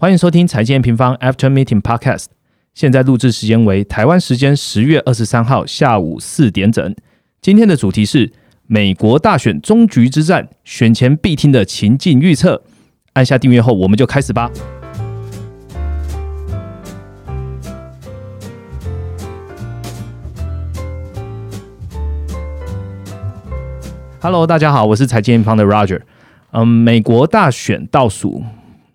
[0.00, 2.28] 欢迎收听财经平方 After Meeting Podcast。
[2.72, 6.96] 现在录制时间为台湾时间十月二十三号下午四点整。
[7.42, 8.32] 今天的主题是
[8.66, 12.62] 美国大选终局之战，选前必听的情境预测。
[13.12, 14.50] 按下订阅后，我们就开始吧。
[24.22, 26.00] Hello，大家好，我是财经平方的 Roger。
[26.52, 28.42] 嗯，美国大选倒数。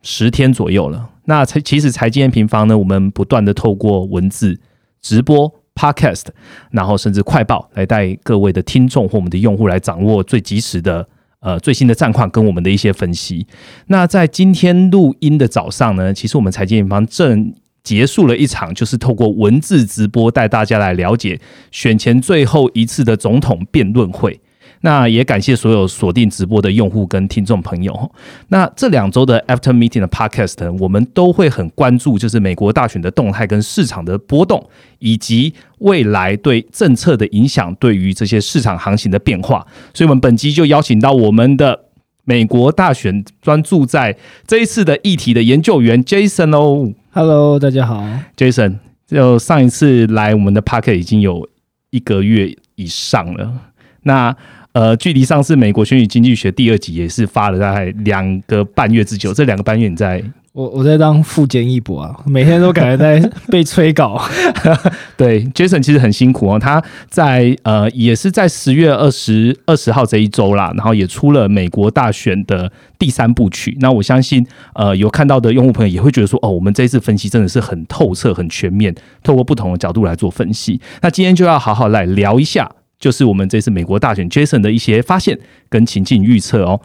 [0.06, 1.10] 十天左右了。
[1.26, 4.58] 那财其实财经平方呢，我们不断的透过文字
[5.02, 6.26] 直播、podcast，
[6.70, 11.08] 然后甚至快报来带各位的听众或我们的用户来掌握最及时的
[11.40, 13.48] 呃最新的战况跟我们的一些分析。
[13.88, 17.52] 那在今天录音的早上呢，其实我们财经平方正
[17.84, 24.40] 结束了一场，就是透过文字直播带大家来了解选前最后一次的总统辩论会。
[24.82, 28.12] 那也感谢所有锁定直播的用户跟听众朋友。
[28.50, 39.66] 那这两周的 After Meeting 的 Podcast，我们都会很关注，就是美国大选的动态跟市场的波动，以及未来对政策的影响，对于这些市场行情的变化。
[39.94, 41.86] 所以，我们本期就邀请到我们的
[42.24, 44.16] 美国大选专注在
[44.48, 46.94] 这一次的议题的研究员 Jason 哦。
[47.12, 48.04] Hello，大家好
[48.38, 48.78] ，Jason。
[49.08, 51.48] 就上一次来我们的 p o c k e t 已经有
[51.92, 53.54] 一个月以上了。
[54.02, 54.36] 那
[54.76, 59.34] 呃，距离上次美国选举经济学第二集也是发了大概两个半月之久。
[59.34, 60.22] 这两个半月你在？
[60.52, 64.22] 我我在当副监一博啊，每天都感觉在 被催稿。
[65.16, 66.60] 对，Jason 其实很辛苦哦。
[66.60, 73.78] 他在呃，也是在十月二十二十号这一周啦，然后也出了美国大选的第三部曲。
[73.80, 80.82] 那我相信呃，有看到的用户朋友也会觉得说，哦，我们这一次分析真的是很透彻、很全面，透过不同的角度来做分析。
[81.02, 82.70] 那今天就要好好来聊一下。
[83.06, 85.38] 就是我们这次美国大选，Jason 的一些发现
[85.70, 86.82] 跟情境预测哦。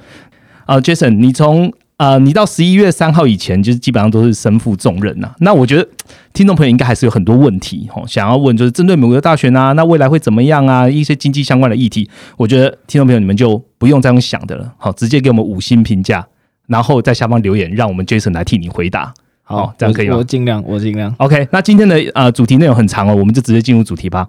[0.67, 5.35] 啊，Jason，你从啊，你到十一月三号以前，就是基本上都是身负重任呐。
[5.39, 5.89] 那我觉得
[6.35, 10.87] 听众朋友应该还是有很多问题哦，想要问，就是针对美国大选啊，那未来会怎么样啊？
[10.87, 12.07] 一些经济相关的议题，
[12.37, 16.27] 我觉得听众朋友你们就不用再用想的了，好，直接给我们五星评价，
[16.67, 19.15] 然后在下方留言，让我们 Jason 来替你回答。
[19.43, 20.19] 好，这样可以吗？
[20.19, 21.15] 我尽量，我尽量。
[21.17, 24.29] OK，那今天的呃主题内容很长哦，我们就直接进入主题吧。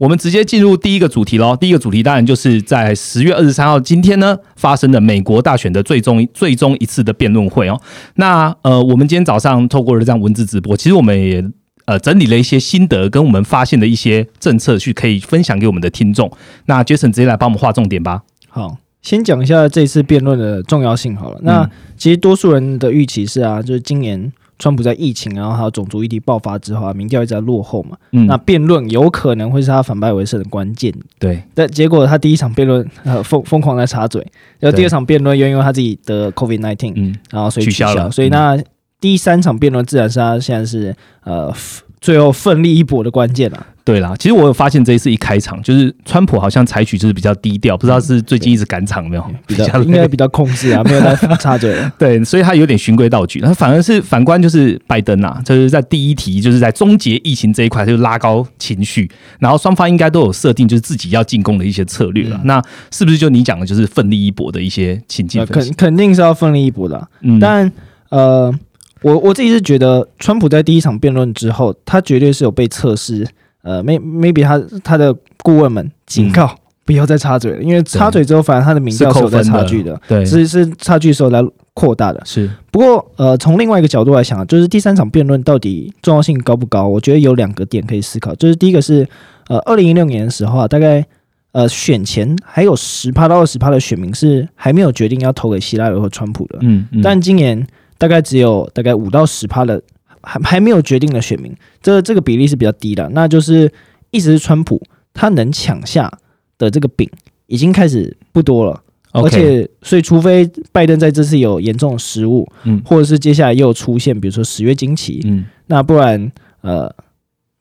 [0.00, 1.54] 我们直接进入第一个主题喽。
[1.54, 7.78] 第一个主题当然就是在十月二十三号今天呢发生的美国大选的最终最终一次的辩论会哦。
[8.14, 11.44] 那呃，我们今天早上透过了这样文字直播，其实我们也
[11.84, 16.32] 呃整理了一些心得跟我们发现的一些政策，去可以分享给我们的听众。
[16.64, 18.22] 那 Jason 直接来帮我们划重点吧。
[18.48, 21.38] 好，先讲一下这次辩论的重要性好了。
[21.42, 21.68] 那
[21.98, 24.32] 其实多数人的预期是啊，就是今年。
[24.60, 27.96] 川普在疫情，然后还有种族议题爆发之后啊，民调一直在落后嘛。
[28.12, 30.94] 嗯，那辩论有可能会是他反败为胜的关键。
[31.18, 34.24] 对，但结果他第一场辩论呃疯疯狂在插嘴，
[34.60, 38.08] 然后第二场辩论又因为他自己得 COVID nineteen，嗯，然后所以取消了。
[38.12, 38.56] 所以那
[39.00, 40.94] 第三场辩论自然是他现在是
[41.24, 41.52] 呃。
[42.00, 43.66] 最后奋力一搏的关键了。
[43.84, 51.74] 对啦，其实我有发现这一次一开场，就是川普好像采取就是比较低调，不知道是最近一直赶场没有，比较应该比较控制啊，没有在插嘴。
[51.98, 53.40] 对，所以他有点循规蹈矩。
[53.40, 62.40] 那反而是反观就是拜登啊，就是在第一题就是在终结疫情这一块就拉高情绪，然后双方应该都有设定就是自己要进攻的一些策略了。
[62.44, 65.44] 那是不是就你讲的就是奋力一搏的一些情境？
[65.46, 67.08] 肯肯定是要奋力一搏的。
[67.22, 67.72] 嗯，但
[68.10, 68.54] 呃。
[69.02, 73.26] 我我自己是觉得，川普在第一场辩论之后，他绝对是有被测试。
[73.62, 76.54] 呃，may maybe 他他的顾问们警告
[76.84, 81.42] 不要再插嘴了，因为插嘴之后，反而他的名调是有在差距的，对，是是差距时候来
[81.74, 82.20] 扩大的。
[82.24, 86.88] 是，不过呃，从另外一个角度来想，就是第三场辩论到底重要性高不高？
[86.88, 89.06] 我觉得有两个点可以思考，就是第一个是
[89.48, 91.04] 呃，二零一六年的时候啊，大概
[91.52, 97.66] 呃选前还有十趴到二十趴的选民是还没有决定要投给希拉里或川普的，嗯，但今年。
[98.00, 99.78] 大概只有大概五到十趴的
[100.22, 103.08] 还还没有决定的选民，这这个比例是比较低的。
[103.10, 103.72] 那就是
[104.10, 104.80] 一直是川普
[105.12, 106.10] 他能抢下
[106.58, 107.08] 的这个饼
[107.46, 108.82] 已经开始不多了，
[109.12, 116.30] 而且所以除非拜登在这次有严重的失误，嗯，或者是接下来又出现比如说十月惊奇，嗯，那不然
[116.60, 116.94] 呃，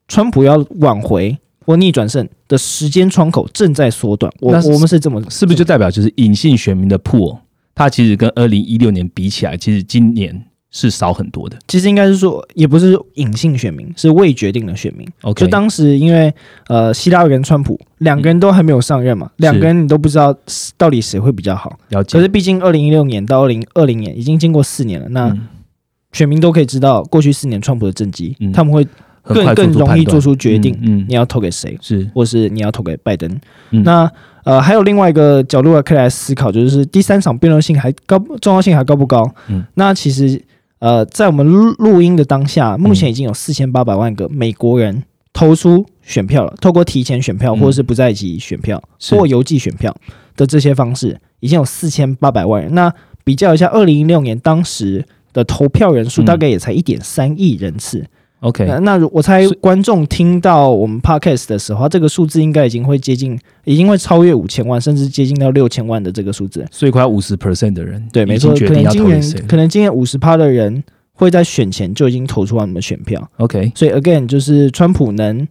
[0.08, 4.32] 川普要挽回或逆转胜的时间窗口正在缩短。
[4.42, 7.40] 我我们是这么是不是就代表就是隐性选民的破？
[7.74, 11.58] 它其实跟二零一六年比起来，其实今年是少很多的。
[11.68, 15.08] 其实应该是说，也不是隐性选民，是未决定的选民。
[15.22, 16.34] OK，就当时因为
[16.68, 20.36] 呃，希拉里跟川普两个人都还没有上任嘛，两个人你都不知道
[20.78, 21.78] 到底谁会比较好。
[21.90, 22.18] 了解。
[22.18, 25.36] 可是毕竟二零一六年到二零二零年已经经过四年了，那
[26.12, 28.88] 选民都可以知道过去四年川普的政绩，他们会。
[29.22, 33.30] 更更容易做出决定，嗯，嗯你要投给谁，是或是你要投给拜登。
[33.70, 34.10] 嗯那
[34.44, 39.30] 呃，还有另外一个角度可以来思考，就是第三场辩论性还高，重要性还高不高？
[39.50, 40.42] 嗯，那其实
[40.80, 45.04] 呃，在我们录录音的当下，目前已经有四千八百万个美国人
[45.34, 49.96] 投出选票了，透过提前选票嗯或者是不在籍选票、是或邮寄选票
[50.36, 52.74] 的这些方式，已经有四千八百万人。
[52.74, 52.92] 那
[53.24, 58.06] 比较一下，二零一六年当时的投票人数嗯大概也才一点三亿人次。
[58.42, 66.66] OK，那那如我猜观众听到我们 podcast 的时候，这个数字应该已经会接近，已经会超越五千万，甚至接近到六千万的这个数字。
[66.72, 70.82] 所以快五十 percent 的人对，没错，可能今年可能今年五十趴的人
[71.12, 75.46] 会在选前就已经投出他们的选票，OK，所以 again 就是川普能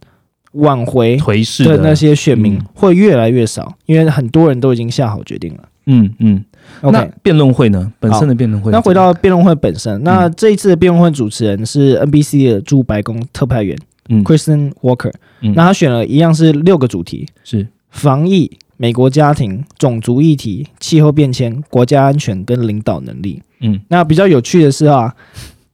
[0.53, 5.69] 挽回颓势的的那些选民嗯会越来越少，因为很多人都已经下好决定了。
[5.85, 6.43] 嗯嗯。
[6.81, 7.91] 那辩论会呢？
[7.99, 10.33] 本身的辩论会那回到辩论会本身，那嗯。
[10.37, 13.77] 这一次的辩论会主持人是 NBC 的驻白宫特派员
[14.09, 14.23] 嗯。
[14.23, 15.11] Kristen Walker，
[15.41, 15.53] 嗯。
[15.55, 17.67] 那他选了一样是六个主题，是。
[17.89, 23.41] 防疫、美国家庭、种族议题、气候变迁、国家安全跟领导能力。
[23.61, 23.79] 嗯。
[23.87, 25.15] 那比较有趣的是啊，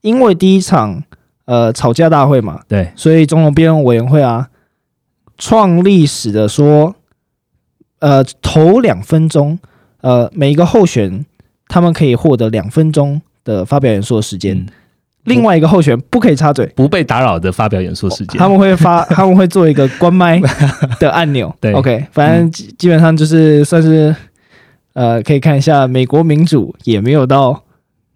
[0.00, 1.02] 因为第一场
[1.44, 2.90] 呃吵架大会嘛，对。
[2.96, 4.48] 所以总统辩论委员会啊
[5.38, 6.94] 创历史的说，
[7.98, 9.58] 呃头两分钟，
[10.00, 11.24] 呃每一个候选
[11.68, 14.66] 他们可以获得两分钟的发表演说的时间，嗯
[15.24, 16.64] 另外一个候选不可以插嘴。
[16.76, 18.38] 不被打扰的发表演说时间。
[18.38, 20.40] 他们会发，他们会做一个关麦
[21.00, 21.52] 的按钮。
[21.60, 24.14] 对，OK，反正基基本上就是算是，
[24.92, 27.60] 呃，可以看一下美国民主也没有到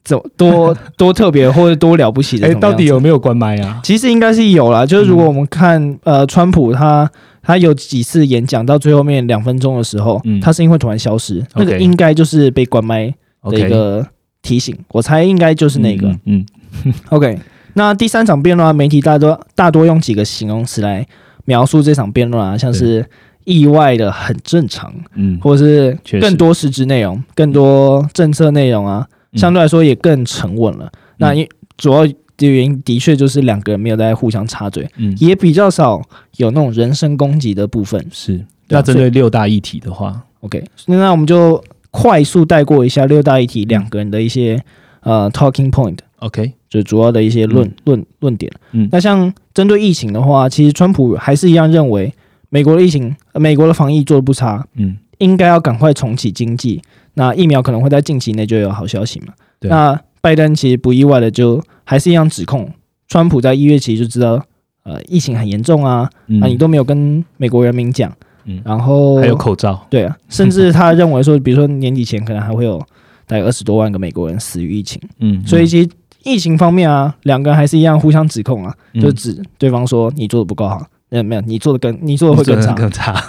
[0.05, 2.73] 怎么多 多特别或者多了不起的哎，什么样子。
[2.73, 3.81] 到底有没有关麦啊？
[3.83, 7.11] 其实应该是有啦，就是如果我们看、呃川普他
[7.43, 10.41] 他有几次演讲到最后面两分钟的时候，嗯。
[10.41, 14.07] 他声音会突然消失，那个 OK 应该就是被关麦的 OK，一个
[14.43, 14.77] 提醒。
[14.89, 16.09] 我猜应该就是那个。
[16.25, 16.45] 嗯，
[16.85, 17.39] 嗯 OK，
[17.75, 21.07] 那第三场辩论啊，媒体大多大多用几个形容词来
[21.45, 23.05] 描述这场辩论啊，像是
[23.45, 26.21] 意外的很正常，嗯，或者是确实。
[26.21, 29.39] 更多实质内容、更多政策内容啊，嗯。
[29.39, 30.91] 相对来说也更沉稳了。
[31.17, 31.47] 那因
[31.77, 32.07] 主要
[32.47, 36.01] 的原因的确就是两个人没有在互相插嘴，嗯也比较少
[36.37, 38.05] 有那种人身攻击的部分。
[38.11, 38.45] 是。
[38.69, 44.63] 那针对六大议题的话，OK，那我们就快速带过一下六大议题两个人的一些
[45.01, 45.99] 呃 talking point。
[46.21, 48.53] OK，就主要的一些论、嗯论论点。
[48.73, 52.13] 嗯那像针对疫情的话，其实川普还是一样认为
[52.49, 56.81] 美国的疫情、呃美国的防疫做的不差，嗯应该要赶快重启经济。
[57.15, 59.35] 那疫苗可能会在近期内就有好消息嘛？
[59.59, 61.61] 对那拜登其实不意外的就
[61.91, 62.73] 还是一样指控
[63.09, 64.41] 川普在一月其实就知道，
[64.85, 68.09] 呃，疫情很严重啊，嗯，那你都没有跟美国人民讲，
[68.45, 72.79] 嗯然后还有口罩，对啊，甚至他认为说， 比如说年底前可能还会有
[73.27, 75.03] 大概二十多万个美国人死于疫情。
[75.19, 75.89] 嗯，所以其实
[76.23, 82.73] 疫情方面啊，两个人还是一样互相指控啊，嗯就指对方说你做的不够好，呃，没有，你做的更你做的会更差。
[82.75, 83.21] 更差。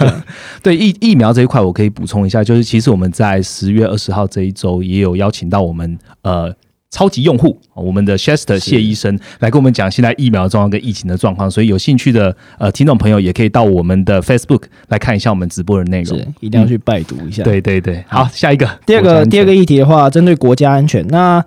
[0.62, 6.54] 对 疫疫苗这一块，我可以补充一下，就是其实我们在十月二十号这一周也有邀请到我们呃。
[6.92, 16.20] 超级用户，我们的 Chester 谢医生来跟我们讲现在疫苗的状况跟疫情的状况，所以有兴趣的呃听众朋友也可以到我们的 Facebook 来看一下我们直播的内容。
[16.20, 16.28] 是。
[16.42, 18.70] 一定要去拜读一下。，对对对，好，下一个。
[18.86, 21.44] 第二个第二个议题的话，针对国家安全，那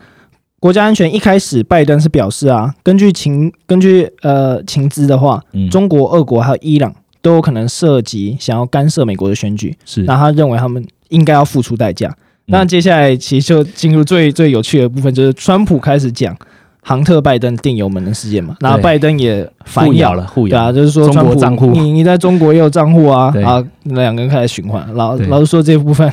[0.59, 5.69] 国家安全一开始拜登是表示啊，根据情根据呃情资的话，嗯。
[5.69, 10.05] 中国、俄国还有伊朗都有可能涉及想要干涉美国的选举，是。
[10.05, 12.17] 那他认为他们应该要付出代价。
[12.47, 16.37] 那接下来其实就进入最最有趣的部分，就是川普开始讲
[16.83, 21.71] 杭特拜登电油门的事件嘛，然后拜登也反咬了，互对啊，咬，就是说中川普国账户。
[21.71, 23.43] 你你在中国也有账户啊，对。
[23.43, 25.27] 啊，两个人开始循环，老对。
[25.29, 26.13] 老实说这部分，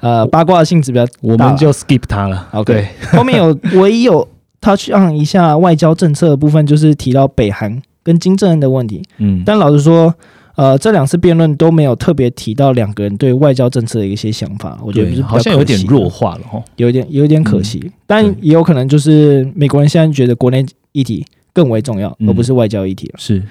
[0.00, 1.12] 呃，八卦的性质比较大。
[1.22, 2.48] 我们就 skip 它了。
[2.52, 4.26] OK， 后面有唯一有
[4.60, 10.12] touch on 一下外交政策的部分，就是提到北韩跟金正恩的问题，嗯，但老实说。
[10.60, 16.62] 呃，这两次辩论都没有特别提到两个人对外交政策的一些想法，我觉得是好像有点弱化了哈。
[16.76, 20.62] 有一点有一点可惜，但也有可能就是美国人现在觉得国内
[20.92, 21.24] 议题
[21.54, 22.28] 更为重要，嗯。
[22.28, 23.14] 而不是外交议题了。
[23.16, 23.42] 是，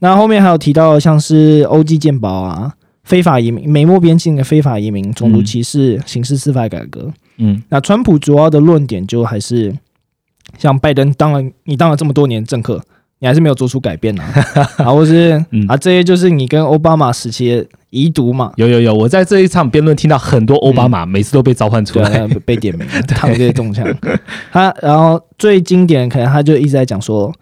[0.00, 2.74] 那后面还有提到像是欧际健保啊、
[3.04, 7.08] 非法移民、美墨边境的非法移民、种族歧视、刑事司法改革。
[7.36, 7.62] 嗯。
[7.68, 9.72] 那川普主要的论点就还是
[10.58, 12.82] 像拜登当了你当了这么多年政客，
[13.20, 14.24] 你还是没有做出改变啊，
[14.78, 18.52] 啊，或是、嗯啊这些就是你跟奥巴马时期的遗毒嘛。
[18.56, 22.08] 有有有，我在这一场辩论听到很多奥巴马，每次都被召唤出来。
[22.10, 23.86] 那被点名了，躺这些中枪。
[24.52, 27.32] 他然后最经典的可能他就一直在讲说，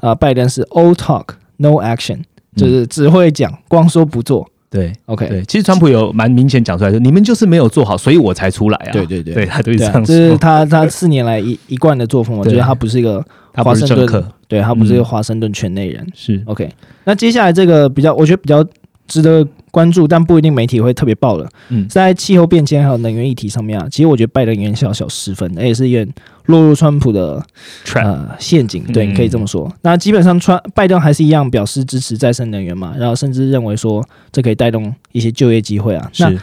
[0.00, 1.26] 呃，拜登是 all talk
[1.58, 2.18] no action，
[2.56, 4.48] 就是只会讲，光说不做。
[4.68, 8.92] 对 OK，对，其实川普有蛮明显讲出来，说你们就是没有做好，所以我才出来啊。
[8.92, 10.38] 对对对对他都是这样这是。
[10.38, 16.06] 他他四年来一一贯的作风嘛，就对是他不是一个他不是华盛顿政客，对他不是个华盛顿圈内人。
[16.14, 16.42] 是。
[16.46, 16.68] OK，
[17.04, 18.64] 那接下来这个比较，我觉得比较
[19.06, 21.88] 值得关注，但不一定媒体会特别报的，嗯。
[21.88, 26.14] 在气候变迁还有能源议题上面啊，其实我觉得拜登有点小小失分，而且是有点
[26.46, 27.42] 落入川普的
[27.94, 29.72] 呃陷阱，对，可以这么说。
[29.82, 36.10] 那基本上川拜登还是一样表示支持再生能源嘛，然后甚至认为说这可以带动一些就业机会啊。
[36.18, 36.38] 那是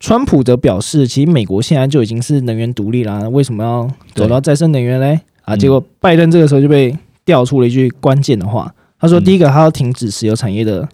[0.00, 5.20] 川普则表示，其实美国现在就已经是能源独立啦，为什么要走到再生能源嘞？
[5.48, 9.24] 啊，嗯结果拜登这个时候就被调出了一句关键的话，他说：嗯。
[9.24, 10.86] 第一个，他要停止石油产业的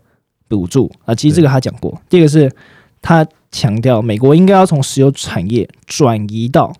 [0.48, 2.50] 补助啊，其实这个他讲过；第二个是
[3.02, 6.72] 他强调美国应该要从石油产业转移到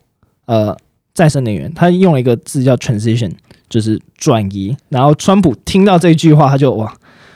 [0.47, 0.77] 呃
[1.13, 3.33] 再生能源，他用了一个字叫 transition，
[3.69, 4.77] 就是转移。
[4.89, 6.93] 然后川普听到这句话，他就哇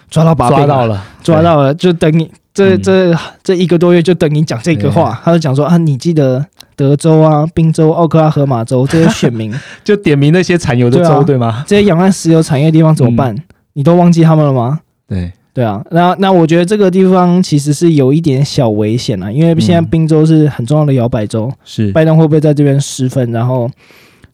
[0.08, 2.82] 抓到把柄抓到了，抓到了，就等你这嗯。
[2.82, 6.44] 这这一个多月就等你讲这个话，他就讲说啊，你记得
[6.76, 11.64] 德州啊、宾州、奥克拉荷马州这些选民， 就点名那些产油的州，对吗？
[11.66, 13.34] 这些仰岸石油产业的地方怎么办？
[13.74, 14.80] 你都忘记他们了吗？
[15.08, 19.86] 对，对啊，那那我觉得这个地方其实是有一点小危险啊，因为现在嗯。
[19.86, 21.90] 宾州是很重要的摇摆州，是。
[21.92, 23.70] 拜登会不会在这边失分，然后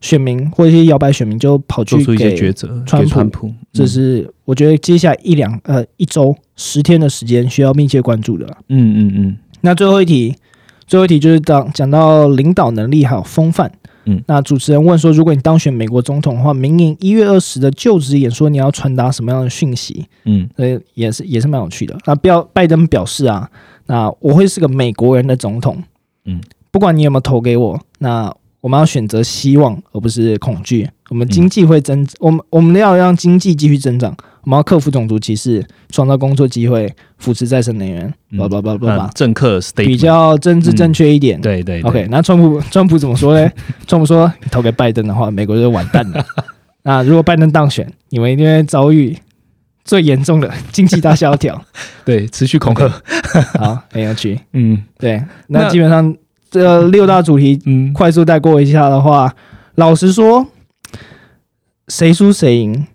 [0.04, 8.46] 选民或者一些摇摆选民就跑去做出一些给抉择，川普给川普，这是我觉得接下来一两呃一周十天的时间需要密切关注的。
[8.68, 10.36] 嗯嗯嗯那最后一题，
[10.86, 13.72] 最后一题就是讲讲到领导能力还有风范。
[14.04, 20.04] 嗯那主持人问说，如果你当选美国总统的话，明年一月二十的就职演说，你要传达什么样的讯息？
[20.26, 21.96] 嗯呃，也是也是蛮有趣的。
[22.04, 23.50] 那表拜登表示啊，
[23.86, 25.82] 那我会是个美国人的总统，
[26.26, 26.38] 嗯，
[26.70, 28.30] 不管你有没有投给我，那
[28.64, 30.88] 我们要选择希望而不是恐惧。
[31.10, 41.38] 我们经济会增，我们我们要让经济继续增长，我们要克服种族歧视，创造工作机会，扶持再生能源，嗯叭叭叭叭叭嗯，，政客比较政治正确一点。
[41.42, 43.52] 对对对 OK，那川普川普怎么说呢？
[43.86, 46.24] 川普说，你投给拜登的话，美国就完蛋了。
[46.84, 49.14] 那如果拜登当选，你们一定会遭遇
[49.84, 51.62] 最严重的经济大萧条。
[52.02, 52.88] 对，持续恐吓，
[53.58, 54.40] 好，很有趣。
[54.54, 56.16] 嗯对，那那基本上
[56.54, 59.34] 这六大主题嗯，快速带过一下的话，
[59.74, 60.46] 老实说，
[61.88, 62.86] 谁输谁赢，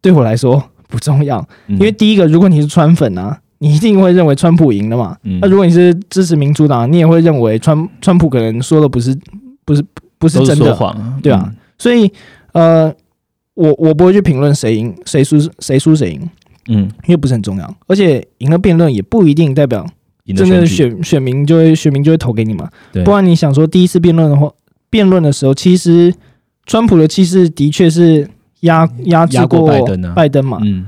[0.00, 1.46] 对我来说不重要。
[1.66, 5.14] 因因为第一个，如果你是川粉啊，你一定会认为川普赢了嘛。
[5.24, 5.38] 嗯。
[5.42, 9.14] 那如果你是支持民主党，你也会认为川川普可能说的不是
[9.66, 9.84] 不是
[10.18, 12.10] 不是真的，谎，对啊所以
[12.52, 12.90] 呃，
[13.52, 16.30] 我我不会去评论谁赢谁输谁输谁赢，
[16.68, 19.86] 嗯，因为不是很重要，而且赢了辩论也不一定代表
[20.32, 22.68] 真的选选选民就会选民就会投给你嘛。
[22.92, 24.50] 对不然你想说第一次辩论的话，
[24.90, 26.14] 辩论的时候，其实
[26.66, 28.28] 川普的气势的确是
[28.60, 30.86] 压压制过过拜登啊拜登嘛，嗯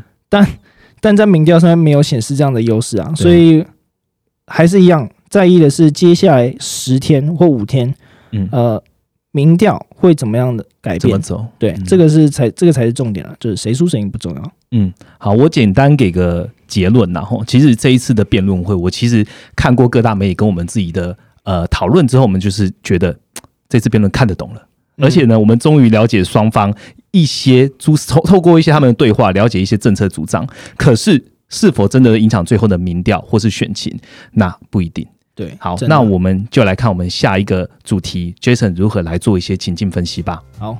[1.02, 3.64] 但在民调上面没有显示这样的优势啊，所以
[4.46, 7.94] 还是一样在意的是接下来十天或五天，
[8.32, 8.82] 嗯，呃，
[9.32, 11.00] 民调会怎么样的改变？
[11.00, 11.46] 怎么走？
[11.58, 14.52] 对，嗯这个是才这个才是重点啊，就是谁输谁赢不重要。
[14.72, 23.18] 嗯，好，我简单给个结论然后其实这一次的辩论会，我其实看过各大媒体跟我们自己的呃讨论之后，我们就是觉得嘖
[23.68, 26.72] 这次辩论看得懂了，嗯而且呢，我们终于了解双方
[27.10, 30.46] 一些诸透透过一些他们的对话，了解一些政策主张。
[30.76, 33.98] 可是是否真的影响最后的民调或是选情，
[34.32, 35.04] 那不一定。
[35.34, 40.42] 对，好，那我们就来看我们下一个主题，Jason 如何来做一些情境分析吧。
[40.58, 40.78] 好。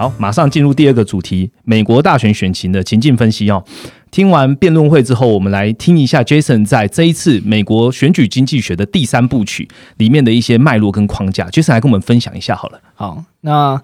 [0.00, 3.62] 好，马上进入第二个主题：美国大选选情的情境分析哦。
[4.10, 11.50] 听完辩论会之后，我们来听一下 Jason 在这一次美国选举经济学的第三部曲里面的一些脉络跟框架。
[11.50, 12.80] Jason 来跟我们分享一下好了。
[12.94, 13.78] 好，那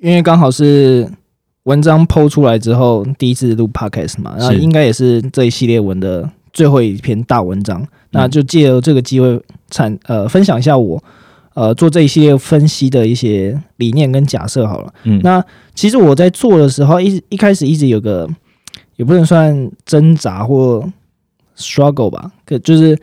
[0.00, 1.06] 因为刚好是
[1.64, 9.38] 文章抛出来之后第一次录 podcast 嘛，那是应该也是这一系列文的最后一篇大文章，那就借由这个机会
[9.70, 11.04] 产呃分享一下我
[11.56, 14.92] 呃做这一系列分析的一些理念跟假设好了。
[15.04, 15.42] 嗯，那
[15.74, 18.28] 其实我在做的时候，一一开始一直有个
[18.96, 20.86] 也不能算挣扎或
[21.56, 22.98] struggle 吧，可就是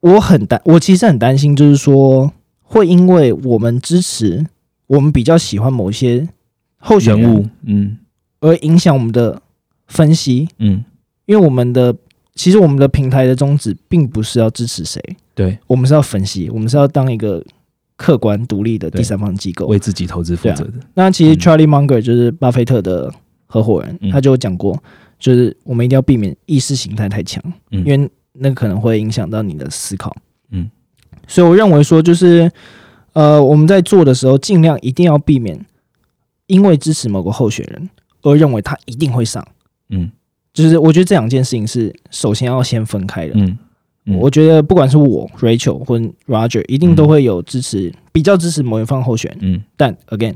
[0.00, 4.44] 我很担，我其实很担心，就是说会因为我们支持
[4.86, 6.28] 我们比较喜欢某些
[6.76, 7.98] 候选物，嗯。
[8.40, 9.40] 而影响我们的
[9.86, 10.84] 分析，嗯，
[11.24, 11.96] 因为我们的
[12.34, 15.00] 其实我们的平台的宗旨并不是要支持谁，
[15.34, 17.44] 对，我们是要分析，我们是要当一个
[17.96, 20.74] 客观独立的第三方机构，为自己投资负责的。
[20.94, 21.38] 那其实嗯。
[21.38, 23.12] Charlie Munger 就是巴菲特的
[23.46, 24.10] 合伙人，嗯。
[24.10, 24.76] 他就有讲过，
[25.18, 27.84] 就是我们一定要避免意识形态太强，嗯。
[27.84, 30.14] 因为那可能会影响到你的思考。
[30.50, 30.68] 嗯，
[31.28, 32.50] 所以我认为说，就是
[33.12, 35.64] 呃，我们在做的时候，尽量一定要避免
[36.48, 37.88] 因为支持某个候选人
[38.22, 39.46] 而认为他一定会上。
[39.90, 40.10] 嗯
[40.54, 43.34] 就是我觉得这两件事情是首先要先分开的。
[43.34, 43.58] 嗯
[44.06, 49.34] 嗯我觉得不管是我 Rachel 或 Roger，一定都会有支持，比较支持某一方候选。
[49.40, 50.34] 嗯，但 again，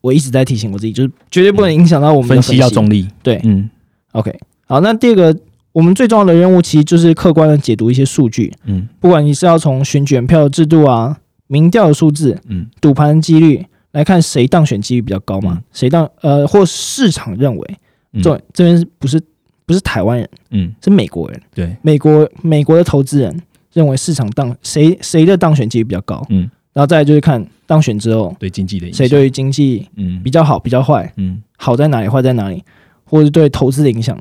[0.00, 3.08] 我一直在提醒我自己，就是绝对不能影响到我们的分析要中立。
[3.22, 3.68] 对嗯
[4.12, 4.32] OK，
[4.66, 5.36] 好，那第二个
[5.72, 11.18] 我们最重要的任务其实就是客观的解读一些数据，嗯不管你是要从选举人票的制度啊、
[11.48, 15.54] 民调的数字、嗯赌盘几率来看谁当选几率比较高嘛？
[15.54, 17.76] 嗯谁当呃或市场认为，
[18.12, 19.20] 嗯这这边不是
[19.64, 23.42] 不是台湾人，嗯，是美国人，对，美国美国的投资人
[23.72, 28.98] 认为市场当谁谁的当选几率比较高，嗯，然后再来就是看当选之后对经济的影响。
[28.98, 30.22] 谁对于经济嗯。
[30.22, 31.42] 比较好、比较坏，嗯。
[31.56, 32.64] 好在哪里，坏在哪里，
[33.04, 34.18] 或者是对投资的影响，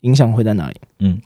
[0.00, 0.76] 影响会在哪里？
[1.00, 1.20] 嗯，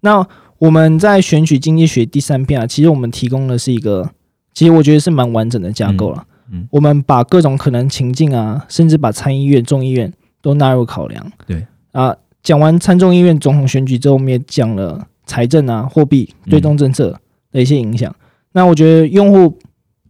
[0.00, 0.26] 那
[0.58, 4.10] 我们在选举经济学第三篇啊，其实我们提供的是一个，
[4.52, 6.26] 其实我觉得是蛮完整的架构了。
[6.50, 6.60] 嗯。
[6.60, 6.68] 嗯。
[6.70, 11.32] 我们把各种可能情境啊，甚至把参议院、众议院都纳入考量。
[11.46, 11.66] 对。
[11.92, 12.14] 啊，
[12.48, 17.14] 讲完参众议院总统选举之后，我们也讲了财政啊、货币、嗯对中政策
[17.52, 18.10] 的一些影响。
[18.52, 19.58] 那我觉得用户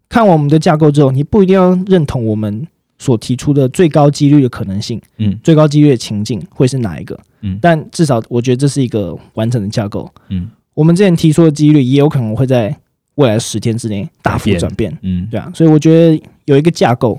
[0.08, 2.64] 看完我们的架构之后，你不一定要认同我们
[2.96, 7.18] 所提出的最高几率的可能性，嗯最高几率的情境会是哪一个？
[7.40, 10.08] 嗯但至少我觉得这是一个完整的架构。
[10.28, 12.72] 嗯我们之前提出的几率也有可能会在
[13.16, 17.18] 未来十天之内大幅转变，嗯对啊，所以我觉得有一个架构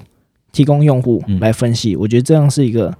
[0.53, 2.97] 提供用户嗯来分析，我觉得这样是一个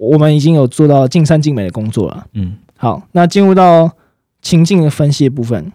[0.00, 2.26] 我们已经有做到尽善尽美的工作了。
[2.32, 2.56] 嗯。
[2.76, 3.90] 好，那进入到
[4.40, 5.70] 情境的分析的部分，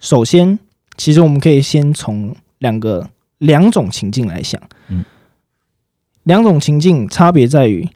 [0.00, 0.58] 首先，
[0.96, 5.04] 其实我们可以先从两个两种情境来想，嗯，
[6.24, 7.88] 两种情境差别在于。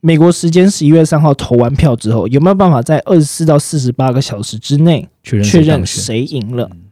[0.00, 6.68] 美国时间十一月三号投完票之后，有没有办法在二十四到四十八个小时之内确认谁赢了？
[6.70, 6.82] 嗯。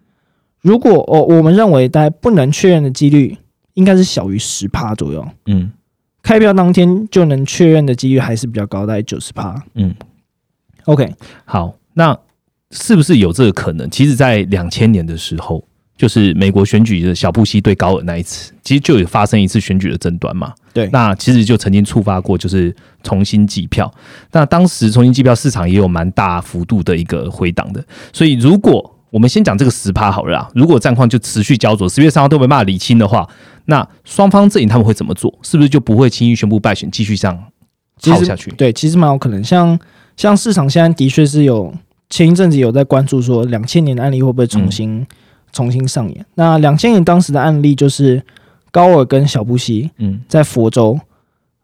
[0.63, 3.37] 如果哦，我们认为大概不能确认的几率
[3.75, 5.71] 应该是小于十趴左右，嗯
[6.25, 9.63] 开票当天就能确认的几率还是比较高，大概九十趴。
[9.75, 9.95] 嗯
[10.87, 11.15] ，OK，
[11.45, 12.19] 好，那
[12.71, 13.89] 是不是有这个可能？
[13.91, 15.63] 其实，在两千年的时候，
[15.99, 20.55] 就是美国选举的小布希对高尔那一次，其实就有发生一次选举的争端嘛。
[20.73, 23.93] 对那其实就曾经触发过，就是重新计票。
[24.33, 33.25] 那当时重新计票市场也有蛮大幅度的一个回档的，所以如果我们先讲这个十趴好了啦，如果战况就持续焦灼，十月三号都没办法理清的话，
[33.67, 35.33] 那双方阵营他们会怎么做？
[35.41, 37.45] 是不是就不会轻易宣布败选，继续这样
[38.07, 38.51] 耗下去？
[38.57, 39.45] 对，其实蛮有可能。
[39.45, 39.79] 像
[40.17, 41.73] 像市场现在的确是有
[42.11, 45.07] 前一阵子有在关注说两千年的案例会不会重新、嗯
[45.53, 46.27] 重新上演。
[46.35, 48.21] 那两千年当时的案例就是
[48.73, 50.99] 高尔跟小布希嗯在佛州，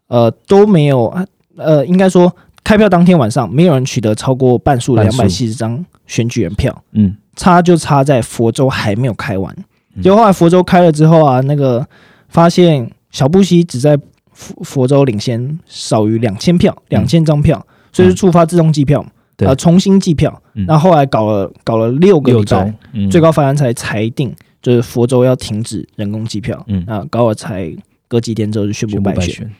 [0.07, 1.13] 呃都没有
[1.57, 2.33] 呃，应该说
[2.71, 6.83] 开票当天晚上没有人取得超过半数的两百七十张选举人票。
[6.93, 9.53] 嗯差就差在佛州还没有开完，
[9.95, 11.85] 嗯结果后来佛州开了之后啊，那个
[12.29, 13.97] 发现小布希只在
[14.31, 20.41] 佛佛州领先少于两千票，两千张票，所以就触发自动计票，嗯对呃，重新计票。
[20.53, 26.63] 嗯那后来搞了搞了六个礼拜，，嗯最高法院才裁定，就是佛州要停止人工计票。
[26.67, 27.69] 嗯啊高尔才
[28.07, 29.51] 隔几天之后就宣布败选。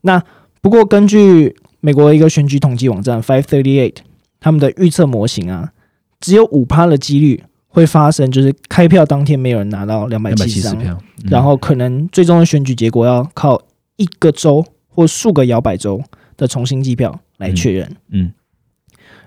[0.00, 0.20] 那。
[0.62, 3.96] 不过根据美国一个选举统计网站 Five Thirty Eight
[4.38, 5.72] 他们的预测模型啊，
[6.20, 11.28] 只有五趴的几率会发生，就是开票当天没有人拿到两百七十张，票，嗯。
[11.30, 13.60] 然后可能最终的选举结果要靠
[13.96, 16.02] 一个州或数个摇摆州
[16.36, 17.96] 的重新计票来确认。
[18.10, 18.32] 嗯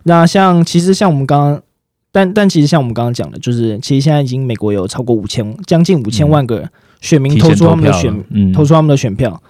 [0.06, 1.64] 那像其实像我们刚刚，
[2.12, 9.42] 但但其实像我们刚刚讲的，就是其实现在已经美国有超过五千将近五千万个选民投出他们的选投出他们的选票，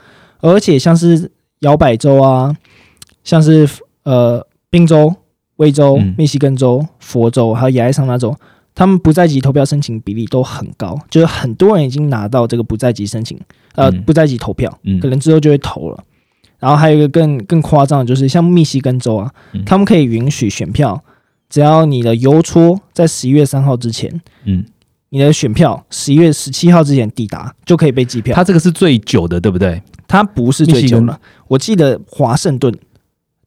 [0.42, 2.56] 而且像是摇摆州啊，
[3.24, 3.68] 像是
[4.04, 5.14] 呃宾州、
[5.58, 8.36] 威州嗯、密西根州、佛州还有亚利桑那州，
[8.76, 13.40] 他们不在籍投票申请比例都很高，就是很多人已经拿到这个不在籍申请，
[13.76, 16.04] 呃，嗯不在籍投票，嗯可能之后就会投了。
[16.60, 21.04] 然后还有一个更更夸张的，就是像密西根州啊，嗯他们可以允许选票，
[21.50, 24.66] 只要你的邮戳在十一月三号之前，嗯，
[25.10, 28.34] 你的选票十一月十七号之前抵达，就可以被计票。
[28.34, 29.82] 它这个是最久的，对不对？
[30.08, 32.74] 它不是最久的，我记得华盛顿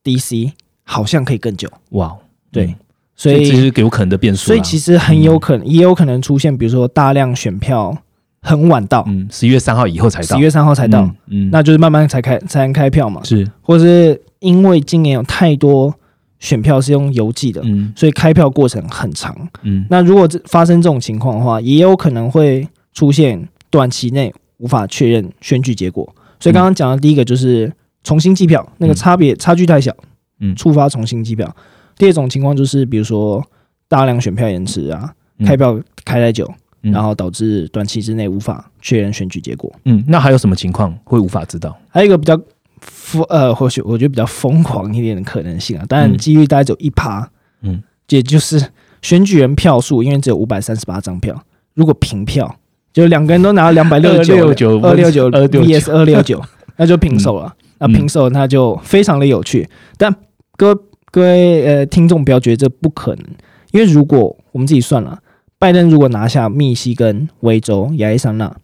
[0.07, 0.53] D.C.
[0.89, 2.15] 好像可以更久，哇，
[2.49, 2.73] 对，
[3.13, 4.47] 所以这以是有可能的变数啦。
[4.47, 7.95] 所以其实很有可能，也有可能出现，比如说大量选票
[8.41, 15.93] 很晚到，嗯，十一月三号以后才到，十一月三号才到，嗯，嗯，那就是慢慢才开才能开票嘛，是，或是因为今年有太多
[16.39, 17.91] 选票是用邮寄的，嗯。
[17.93, 19.35] 所以开票过程很长。
[19.63, 19.85] 嗯。
[19.89, 26.07] 那如果这发生这种情况的话，也有可能会出现短期内无法确认选举结果。
[26.39, 27.69] 所以刚刚讲的第一个就是
[28.07, 29.93] 重新计票，那个差别差距太小，
[30.39, 31.53] 嗯触发重新计票。
[31.97, 33.43] 第二种情况就是，比如说
[33.89, 36.49] 大量选票延迟啊，嗯开票开太久，
[36.83, 39.69] 嗯然后导致短期之内无法确认选举结果。
[39.83, 41.77] 嗯，那还有什么情况会无法知道？
[41.89, 42.39] 还有一个比较
[42.79, 47.29] 疯呃，或许我觉得比较疯狂一点的可能性啊，当然嗯几率大概只有一趴，
[47.63, 48.69] 嗯，也就是
[49.01, 51.43] 选举人票数，因为只有五百三十八张票，
[51.73, 52.55] 如果平票，
[52.93, 56.41] 就两个人都拿了两百六十九二六九二六九269 VS 二六九，
[56.77, 57.53] 那就平手了。
[57.79, 60.13] 那平手那就非常的有趣，但
[60.55, 63.25] 各位各位呃听众不要觉得这不可能，
[63.71, 65.19] 因为如果我们自己算了，
[65.59, 68.55] 拜登如果拿下密西根、维州、亚利桑那，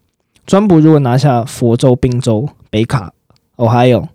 [0.46, 3.14] 川普如果拿下佛州、宾州、北卡、
[3.56, 4.08] 哦还有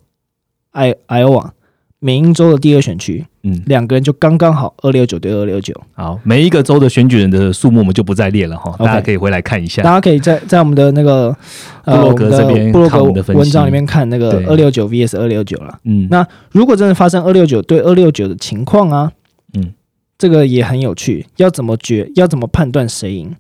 [0.73, 1.55] 爱爱奥瓦、
[2.01, 5.75] 缅因州的第二选区，嗯，两个人就刚刚好二六九对二六九。
[5.95, 9.83] 好，每一个州的选举人的数目我们就不再列了哈大家可以回来看一下。
[9.83, 11.37] 大家可以在在我们的那个
[11.85, 13.03] 呃部落格这边部落格
[13.35, 15.79] 文章里面看那个对二六九 VS 二六九了。
[15.85, 19.13] 嗯，那如果真的发生二六九对二六九的情况啊，
[19.55, 19.73] 嗯，
[20.17, 21.27] 这个也很有趣。
[21.39, 22.13] 要怎么决？
[22.15, 23.35] 要怎么判断谁赢？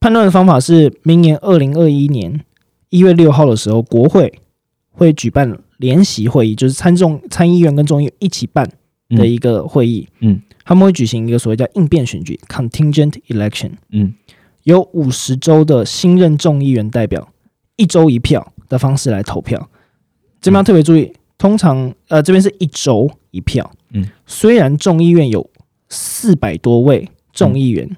[0.00, 2.40] 判断的方法是，明年二零二一年
[2.88, 4.32] 一月六号的时候，国会
[4.92, 8.70] 会举办联席会议，就是参众参议院跟众议院一起办
[9.08, 10.06] 的一个会议。
[10.20, 13.72] 嗯，他们会举行一个所谓叫应变选举 （contingent election）。
[13.90, 14.14] 嗯
[14.64, 17.32] 有五十州的新任众议员代表，
[17.76, 19.70] 一周一票的方式来投票。
[20.42, 23.70] 这边要特别注意，通常呃这边是一周一票。
[23.92, 25.48] 嗯，虽然众议院有
[25.88, 27.96] 四百多位众议员，嗯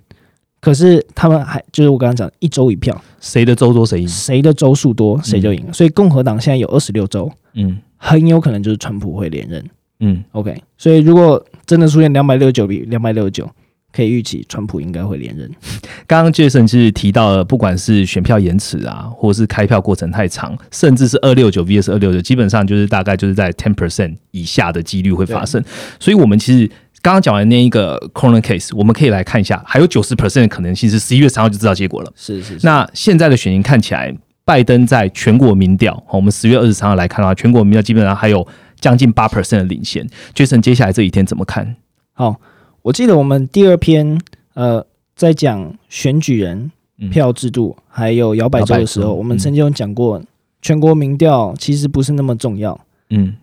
[0.60, 4.08] 可是他们还就是我刚刚讲一周一票，谁的州多谁赢？
[4.08, 5.72] 谁的州数多谁就赢了。
[5.72, 9.64] 所以共和党现在有二十六州，嗯很有可能就是川普会连任。
[10.00, 13.48] 嗯 OK，所以如果真的出现两百六十九比两百六十九，
[13.92, 15.50] 可以预期川普应该会连任。
[16.06, 25.62] 刚刚 Jason 是提到了，不管是选票延迟啊，或是开票过程太长，甚至是二六九 VS 二六九，基本上就是大概就是在 ten percent 以下的几率会发生。
[25.98, 26.70] 所以，我们其实
[27.02, 32.12] 刚刚讲完那一个 corner case，我们可以来看一下，还有九十 percent 的可能性是十一月三号就知道结果了。
[32.14, 32.66] 是是是。
[32.66, 38.46] 那现在的选情看起来，拜登在全国民调，我们十月二十三号来看的话，全国民调基本上还有
[38.78, 40.06] 将近八 percent 的领先。
[40.34, 41.76] Jason 接下来这几天怎么看？
[42.12, 42.36] 好，
[42.82, 44.20] 我记得我们第二篇
[44.54, 44.86] 呃
[45.16, 50.22] 在讲选举人嗯票制度还有摇摆州的时候，我们曾经有讲过，
[50.60, 52.78] 全国民调其实不是那么重要。
[53.08, 53.34] 嗯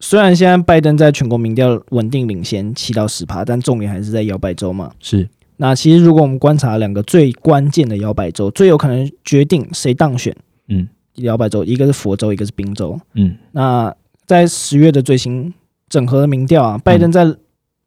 [0.00, 4.90] 虽然现在拜登在全国民调稳定领先七到十趴，但重点还是在摇摆州嘛。
[5.00, 10.36] 是那其实如果我们观察两个最关键的摇摆州，最有可能决定谁当选，
[10.68, 12.98] 嗯摇摆州，一个是佛州，一个是宾州。
[13.14, 13.94] 嗯那
[14.26, 15.54] 在十月的最新
[15.88, 17.34] 整合的民调啊，拜登在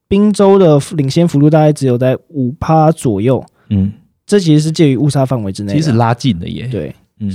[0.08, 3.94] 宾州的领先幅度大概只有在五趴左右，嗯，
[4.26, 5.74] 这其实是介于误差范围之内。
[5.74, 6.68] 其实拉近了耶。
[6.72, 7.32] 对，嗯，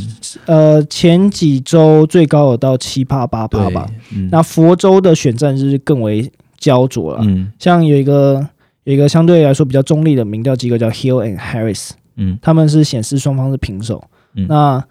[0.46, 3.86] 呃，前几周最高有到七趴八趴吧。
[4.14, 4.28] 嗯。
[4.30, 7.52] 那佛州的选战日更为焦灼了，嗯。
[7.58, 8.46] 像有一个
[8.84, 12.38] 有一个相对来说比较中立的民调机构叫 Hill and Harris，嗯。
[12.42, 14.02] 他们是显示双方是平手。
[14.34, 14.46] 嗯。
[14.48, 14.84] 那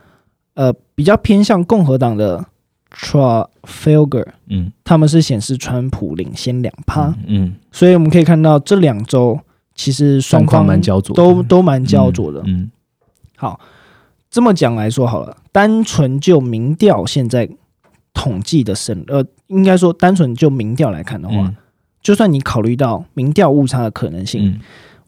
[0.53, 2.45] 呃比较偏向共和党的
[2.95, 9.39] Trafalgar，嗯，他们是显示川普领先两趴，嗯，所以我们可以看到这两周
[9.73, 12.43] 其实双方蛮焦灼，都都蛮焦灼的。
[12.45, 12.69] 嗯。
[13.35, 13.59] 好，
[14.33, 17.47] 这么讲来说好了，单纯就民调现在
[18.15, 21.55] 统计的胜，呃，应该说单纯就民调来看的话，嗯
[22.01, 24.59] 就算你考虑到民调误差的可能性，嗯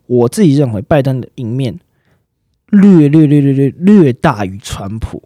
[0.05, 1.79] 我自己认为拜登的赢面
[2.69, 5.23] 略略略略略略大于川普，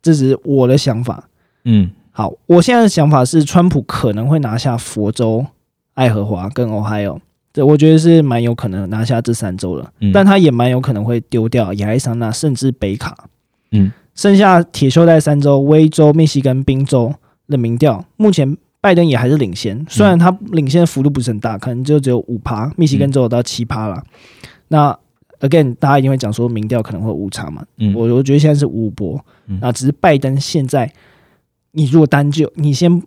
[0.00, 1.28] 这只是我的想法。
[1.64, 5.44] 嗯好，我现在的想法是，川普可能会拿下佛州、
[5.92, 7.18] 爱荷华跟 Ohio，
[7.52, 13.28] 这我觉得是蛮有可能拿下这三州的，嗯但他也蛮有可能会丢掉亚利桑那甚至北卡，
[13.74, 17.12] 嗯，剩下铁锈带三州、威州、密西根、宾州
[17.48, 24.02] 的民调，目前拜登也还是领先，虽然他领先的幅度不是很大，可能就只有五趴，密西根州有到七趴了。
[24.68, 24.96] 那
[25.40, 27.94] again，大家一定会讲说民调可能会误差嘛，嗯。
[27.94, 29.58] 我我觉得现在是五波，嗯。
[29.60, 30.90] 那只是拜登现在，
[31.72, 33.02] 你如果单就你先，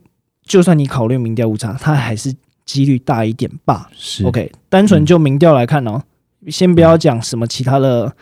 [0.45, 2.33] 就算你考虑民调误差，他还是
[2.65, 3.89] 几率大一点吧。
[3.93, 4.25] 是。
[4.25, 6.01] OK，单纯就民调来看哦，
[6.47, 8.13] 先不要讲什么其他的，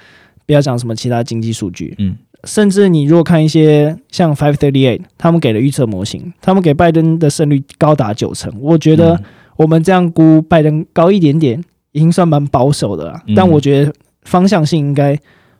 [0.46, 9.24] 不要讲什么其他经济数据，嗯甚至你如果看一些像 Five Thirty Eight 他们给的预测模型，他们给拜登的胜率高达九成，我觉得嗯
[9.58, 13.22] 我们这样估拜登高一点点，已经算蛮保守的了。
[13.28, 15.18] 嗯但我觉得方向性应该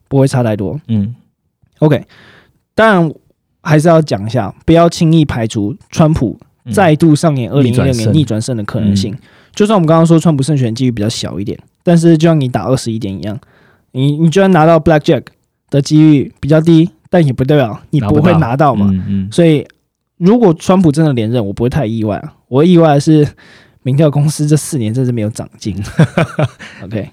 [0.08, 0.80] 不会差太多。
[0.88, 1.16] 嗯
[1.80, 2.04] OK，
[2.74, 3.14] 当然
[3.62, 9.14] 还是要讲一下，不要轻易排除川普嗯再度上演二零一六年逆转胜的可能性。
[9.14, 9.20] 嗯
[9.56, 13.40] 就算我们刚刚说川普胜选几率比较小一点，但是就像你打二十一点一样，
[13.94, 15.24] 你你居然拿到 Black Jack
[15.70, 18.88] 的几率比较低，但也不代表你不会拿到嘛。
[18.92, 19.66] 嗯嗯所以
[20.18, 22.34] 如果川普真的连任，我不会太意外啊。
[22.48, 23.28] 我意外的是
[23.84, 25.76] 民调公司这四年真是没有长进。
[26.84, 27.10] OK，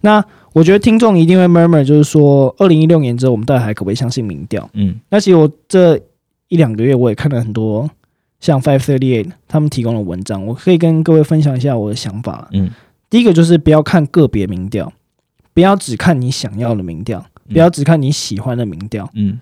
[0.00, 4.68] 那我觉得听众一定会 murmur，就是说二零一六年之后，我们到底还可不可以相信民调？
[4.74, 5.98] 嗯那其实我这
[6.48, 7.88] 一两个月我也看了很多
[8.40, 12.48] 像 Five Thirty Eight 他们提供的文章，我可以跟各位分享一下我的想法。
[12.52, 12.70] 嗯
[13.08, 14.90] 第一个就是不要看个别民调，
[15.52, 19.38] 不要只看你想要的民调，不要只看你喜欢的民调，嗯。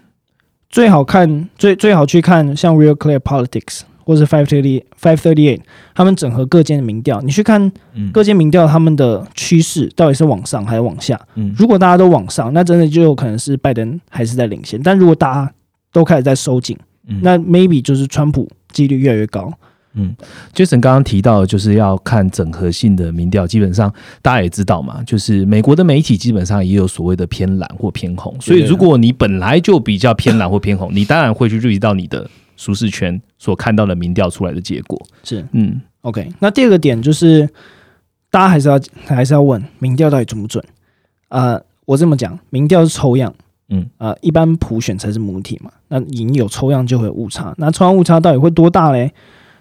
[0.69, 5.61] 最好看最最好去看像 Real Clear Politics 或是 Five Thirty Five Thirty Eight
[5.95, 8.13] 他们整合各间的民调，你去看嗯。
[8.13, 11.21] 各间民调他们的趋势到底是往上还是往下。
[11.35, 11.53] 嗯。
[11.59, 15.53] 如果大家都往上，那真的就有可能是拜登还是在领先；但如果大家
[15.93, 17.19] 都开始在收紧，嗯。
[17.23, 19.53] 那 maybe 就是川普几率越来越高。
[20.55, 35.01] Jason 刚刚提到的就是要看整合性的民调，基本上大家也知道嘛，就是美国的媒体基本上也有所谓的偏蓝或偏红，所以如果你本来就比较偏蓝或偏红，你当然会去注意到你的舒适圈所看到的民调出来的结果。
[35.25, 36.29] 是嗯 OK。
[36.39, 37.49] 那第二个点就是，
[38.31, 40.63] 大家还是要还是要问民调到底准不准？
[41.31, 43.35] 呃，我这么讲，民调是抽样，
[43.71, 45.71] 嗯，呃，一般普选才是母体嘛。
[45.89, 49.13] 那你有抽样就会有误差，那抽样误差到底会多大嘞？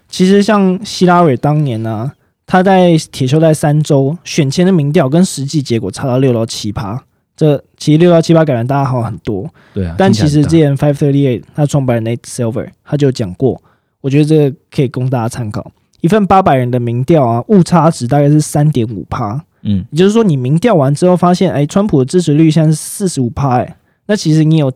[0.09, 2.11] 其实像希拉蕊当年呢、
[2.45, 7.01] 他在铁锈带三州选前的民调跟实际结果差到六到七趴，
[7.37, 13.61] 这其实六到七趴感觉大家好很多，对啊，但其实之前 Five Thirty Eight 他创办人 Nate Silver 他就讲过，
[14.01, 15.71] 我觉得这个可以供大家参考。
[16.01, 19.85] 一份八百人的民调啊，误差值大概是三点五趴，嗯。
[19.91, 24.71] 也就是说你民调完之后发现，哎，川普的支持率现在是四十五趴，哎，那其实你有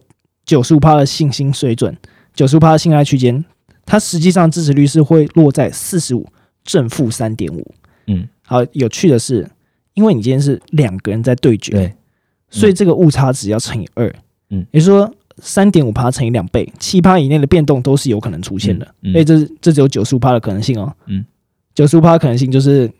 [0.45, 1.97] 九十五趴的信心水准，
[2.33, 3.43] 九十五趴的信赖区间，
[3.85, 6.27] 它实际上支持率是会落在四十五
[6.63, 7.73] 正负三点五。
[8.07, 9.49] 嗯，好，有趣的是，
[9.93, 11.93] 因为你今天是两个人在对决，对，
[12.49, 14.13] 所以这个误差值要乘以二，
[14.49, 14.65] 嗯。
[14.71, 19.13] 也就是说三点五趴乘以两倍，七趴以内的变动都是有可能出现的，嗯嗯。
[19.13, 21.25] 所以这是这只有九十五趴的可能性哦，嗯，
[21.73, 22.91] 九十五趴的可能性就是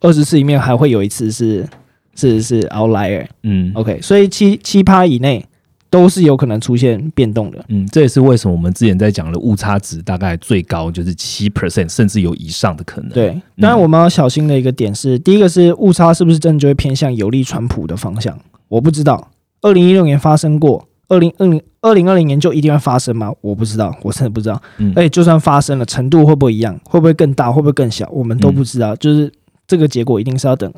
[0.00, 1.68] 二十次里面还会有一次是
[2.14, 3.72] 是是 outlier，OK，、嗯。
[3.74, 5.44] OK，所以七七趴以内
[5.90, 18.38] 都是有可能出现变动的，嗯，这也是为什么我们之前在讲的误差值大概最高就是七 percent，甚至有以上的可能。，对，当然我们要小心的一个点是，第一个是误差是不是真的就会偏向有利川普的方向？
[18.68, 19.30] 我不知道，
[19.62, 23.32] 二零一六年发生过，二零二零二零二零年就一定会发生吗？
[23.40, 24.60] 我不知道，我真的不知道。
[24.76, 26.78] 嗯而且就算发生了，程度会不会一样？
[26.84, 27.50] 会不会更大？
[27.50, 28.06] 会不会更小？
[28.12, 28.94] 我们都不知道。
[28.96, 29.32] 就是
[29.66, 30.70] 这个结果一定是要等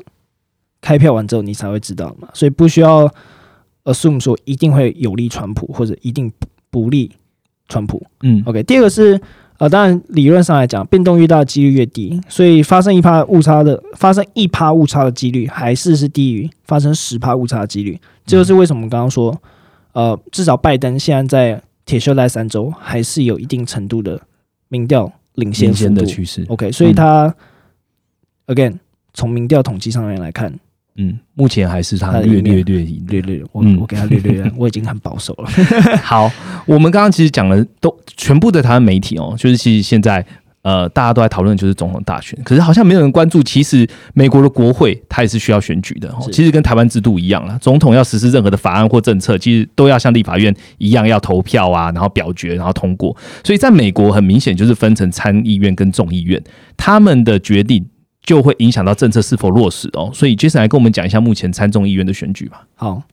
[0.79, 3.13] 开票完之后你才会知道嘛，所以不需要
[3.83, 7.11] assume 说一定会有利川普或者一定不不利
[7.67, 8.05] 川普。
[8.21, 9.19] 嗯 OK，第二个是
[9.57, 17.99] 呃，当然理论上来讲，变动越大，几率越低，所以发生一趴误差的发生一趴误差的几率还是是低于发生十趴误差的几率。
[18.25, 19.39] 这就是为什么我们刚刚说，
[19.93, 24.19] 呃，至少拜登现在在铁锈带三州还是有一定程度的
[24.69, 26.43] 民调领先领先的趋势。
[26.49, 27.31] OK，所以他、
[28.47, 28.79] again
[29.13, 30.51] 从民调统计上面来看，
[31.01, 33.03] 嗯，目前还是他略略略赢。
[33.07, 35.49] 略略我、嗯我给他略略， 我已经很保守了。
[36.03, 36.31] 好，
[36.65, 40.23] 我们刚刚其实讲了都全部的台湾媒体哦，就是其实现在
[40.61, 46.29] 呃大家都在讨论就是总统大选，可是好像没有人关注，其实美国的国会它也是需要选举的哦。
[46.31, 53.15] 其实跟台湾制度一样啦，总统要实施任何的法案或政策，其实都要像立法院一样要投票啊，然后表决，然后通过。
[53.43, 56.41] 所以在美国很明显就是分成参议院跟众议院，
[56.77, 57.83] 他们的决定。
[58.23, 62.67] 就会影响到政策是否落实哦，所以 Jason 来跟我们讲一下目前参众议院的选举吧。
[62.75, 63.03] 好，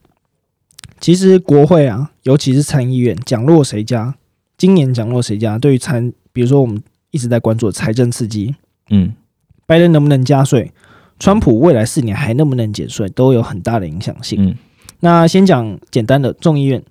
[1.00, 4.14] 其实国会啊，尤其是参议院，讲落谁家？
[4.56, 5.58] 今年讲落谁家？
[5.58, 8.54] 对于参，比如说我们一直在关注的财政刺激，
[8.90, 9.14] 嗯
[9.66, 10.72] 拜登能不能加税，
[11.18, 14.44] 川普未来四年还能不能减税，都有很大的影响性。
[14.44, 14.56] 嗯
[15.00, 16.82] 那先讲简单的众议院，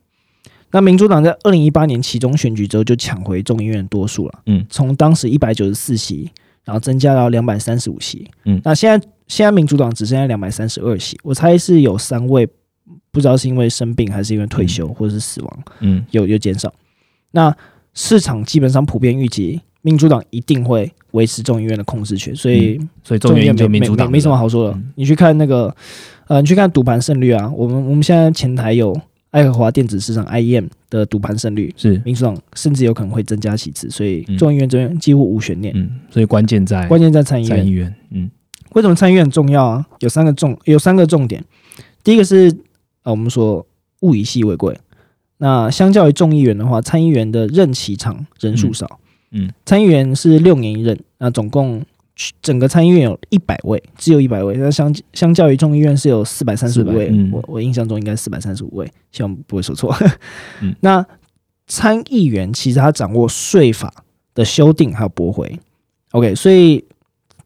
[0.71, 6.31] 那民主党在二零一八年其中选举之后就抢回众议院多数了，嗯从当时一百九十四席，
[6.67, 8.59] 然后增加到两百三十五席，嗯。
[8.61, 12.45] 那现在现在民主党只剩下两百三十二席，我猜是有三位
[13.09, 16.05] 不知道是因为生病还是因为退休、或者是死亡嗯。
[16.11, 16.73] 有有减少，
[17.31, 17.55] 那
[17.93, 24.73] 市场基本上普遍预计民主党一定会维持众议院的控制权，所以所以众议院就没民主党没没什么好说的。
[24.73, 24.91] 嗯。
[24.95, 25.73] 你去看那个，
[26.27, 28.93] 呃，你去看赌盘胜率啊，我们我们现在前台有
[29.37, 35.71] 爱荷华电子市场 IEM 的赌盘胜率，是民主党甚至有可能会增加其次，所以嗯众议院这边几乎无悬念。
[35.75, 38.31] 嗯，所以关键在关键在参议院，参议院，嗯
[38.73, 39.85] 为什么参议院很重要啊？
[39.99, 41.43] 有三个重有三个重点，
[42.03, 42.51] 第一个是
[43.03, 43.65] 呃，我们说
[44.01, 44.75] 物以稀为贵。
[45.37, 48.99] 那相较于众议员的话，参议员的任期长，人数少。
[49.29, 51.83] 嗯参议员是六年一任，那总共
[52.41, 54.55] 整个参议院有一百位，只有一百位。
[54.55, 59.95] 那相相较于众议院是有四百三十五位，嗯我我印象中应该四百三十五位，希望不会说错。
[60.61, 61.05] 嗯 那
[61.67, 63.93] 参议员其实他掌握税法
[64.33, 65.59] 的修订还有驳回
[66.11, 66.83] ，OK，所以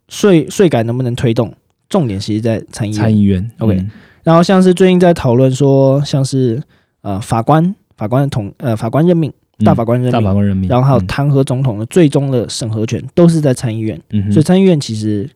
[0.07, 1.53] 税税改能不能推动，
[1.89, 3.01] 重点其实在参议院。
[3.01, 3.91] 参议院 OK 嗯
[4.23, 6.61] 然后像是最近在讨论说，像是
[7.01, 11.07] 呃法官法官的统呃法官任命，大法官任命，大法官任命，然后还有嗯。
[11.07, 15.29] 弹劾总统的最终的审核权都是在参议院，嗯所以参议院其实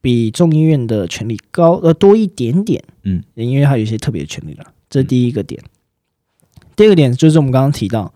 [0.00, 5.62] 比众议院的权力高呃多一点点，嗯，因为它有一些特别的权利了，这是第一个点。
[6.74, 8.12] 第二个点就是我们刚刚提到，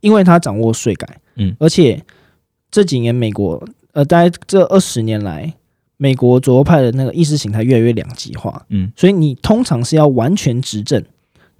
[0.00, 1.54] 因为他掌握税改，嗯。
[1.58, 2.02] 而且
[2.70, 5.52] 这几年美国呃，大概这二十年来，
[5.96, 8.90] 美国左右派的那个意识形态越来越两极化，嗯。
[8.96, 11.04] 所以你通常是要完全执政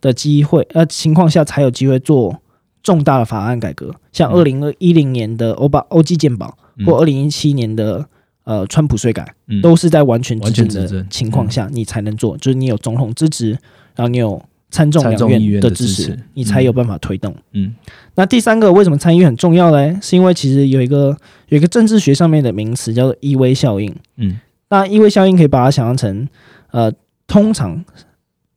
[0.01, 2.41] 的机会，呃情况下才有机会做
[2.83, 6.87] 重大的法案改革，像二嗯零一零年的欧巴欧基健保，嗯。
[6.87, 8.07] 或二零一七年的
[8.45, 9.61] 呃川普税改，嗯。
[9.61, 10.87] 都是在完全执完全政。
[10.87, 13.51] 的情况下，你才能做，就是你有总统支持，
[13.95, 17.35] 然后你有参众两院的支持支持，你才有办法推动。
[17.53, 17.75] 嗯。
[18.15, 19.99] 那第三个，为什么参议院很重要嘞？
[20.01, 21.17] 是因为其实有一个
[21.49, 23.95] 有一个政治学上面的名词叫做依偎效应。
[24.17, 24.39] 嗯。
[24.69, 26.29] 那依偎效应可以把它想象成，
[26.71, 26.93] 呃，
[27.27, 27.85] 通常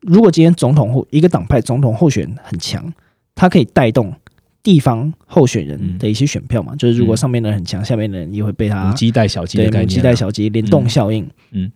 [0.02, 2.94] 如果今天总统或一个党派总统候选人很强，
[3.36, 4.14] 他可以带动
[4.62, 7.18] 地方候选人的一些选票嘛，就是如果嗯。
[7.18, 11.30] 上面的人很强，下面的人也会被他母鸡带小鸡的对母概念啊，鸡带小鸡联动效应。
[11.52, 11.72] 嗯，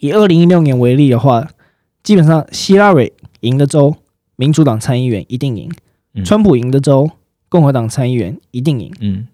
[0.00, 1.48] 以二零一六年为例的话，
[2.02, 3.96] 基本上希拉蕊赢的州，
[4.36, 5.70] 民主党参议员一定赢；
[6.14, 6.24] 嗯。
[6.24, 7.10] 川普赢的州，
[7.48, 8.92] 共和党参议员一定赢。
[9.00, 9.26] 嗯。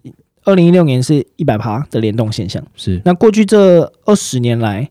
[0.43, 2.63] 二零一六年是一百趴的联动现象。
[2.75, 3.01] 是。
[3.03, 4.89] 那过去这二十年来，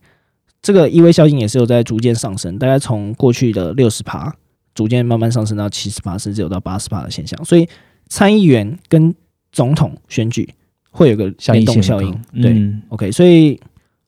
[0.61, 4.35] 这个依偎效应也是有在逐渐上升，大概从过去的六十趴，
[4.75, 7.43] 逐渐慢慢上升到七十八，甚至有到八十八的现象。
[7.45, 7.69] 所以
[8.09, 9.15] 参议员跟
[9.53, 10.49] 总统选举
[10.91, 12.11] 会有个联动效应，
[12.43, 13.59] 对、嗯 o k 所以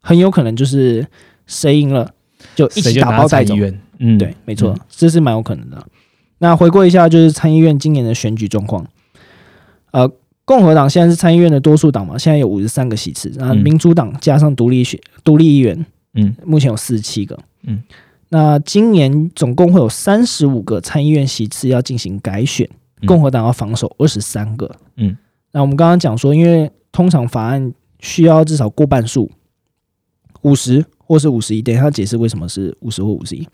[0.01, 1.07] 很有可能就是
[1.47, 2.13] 谁赢了
[2.55, 3.55] 就一起打包带走，
[3.99, 5.87] 嗯对，没错，嗯这是蛮有可能的。
[6.39, 8.87] 那回顾一下，就是参议院今年的选举状况。
[9.93, 10.07] 呃，
[10.45, 17.39] 共和党现在是参议院的多数党嘛，现在有五十三个席次，那嗯民主党加上独立选独立议员，嗯目前有四十七个。
[17.63, 17.83] 嗯，
[18.29, 22.69] 那今年总共会有三十五个参议院席次要进行改选，
[23.01, 24.71] 嗯共和党要防守二十三个。
[24.97, 25.17] 嗯，
[25.53, 29.31] 那我们刚刚讲说，因为通常法案需要至少过半数，
[30.43, 33.47] 五十或是五十一，等一下解释为什么是五十或五十一。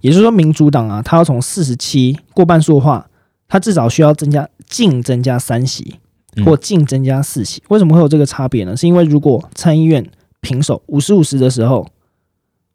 [0.00, 3.08] 也就是说，民主党啊，他要从四十七过半数的话，
[3.48, 5.96] 他至少需要增加净增加三席，
[6.36, 7.62] 嗯或净增加四席。
[7.68, 8.76] 为什么会有这个差别呢？
[8.76, 10.06] 是因为如果参议院
[10.40, 11.88] 平手五十五十的时候，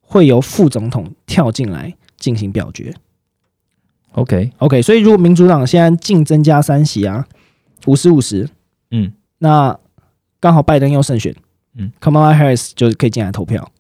[0.10, 2.92] 会由副总统跳进来进行表决。
[4.14, 7.28] ，OK，OK，所以如果民主党现在净增加三席啊，
[7.86, 8.50] 五十五十，
[8.90, 9.78] 嗯那
[10.40, 11.36] 刚好拜登又胜选，
[11.76, 13.72] 嗯，Kamala Harris 就可以进来投票。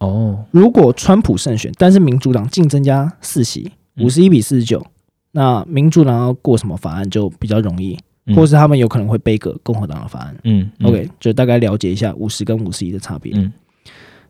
[0.00, 4.84] 哦，如果川普胜选，但是民主党净增加四席，嗯五十一比四十九，
[5.32, 10.36] 那民主党要过什么法案就比较容易，嗯或是他们有可能会背个共和党的法案。
[10.44, 13.32] 嗯嗯 OK，就大概了解一下五十跟五十一的差别。
[13.34, 13.50] 嗯，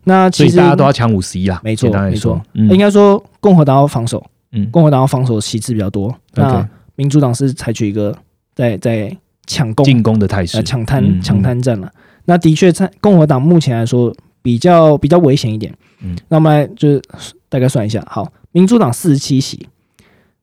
[0.05, 2.35] 那其实所以大家都要抢五十一啦，没错没错。
[2.35, 2.69] 说，嗯。
[2.69, 4.69] 应该说共和党要防守，嗯。
[4.71, 8.15] 共和党要防守席次比较多，那民主党是采取一个
[8.53, 9.15] 在在
[9.45, 10.57] 抢攻进攻的态势。
[10.57, 11.21] 呃，抢滩嗯。
[11.21, 11.91] 抢滩战了。
[12.25, 15.73] 那的确，在共和党目前来说比较比较危险一点。
[16.01, 17.01] 嗯，那我们来就是
[17.49, 19.67] 大概算一下，好，民主党四十七席，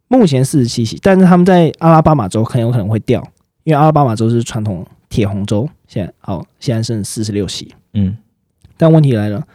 [0.08, 3.22] 目前四十七席，但是他们在阿拉巴马州很有可能会掉，
[3.64, 7.72] 因为阿拉巴马州是传统铁红州，现在好现在剩四十六席。
[7.94, 8.16] 嗯
[8.82, 9.46] 但问题来了，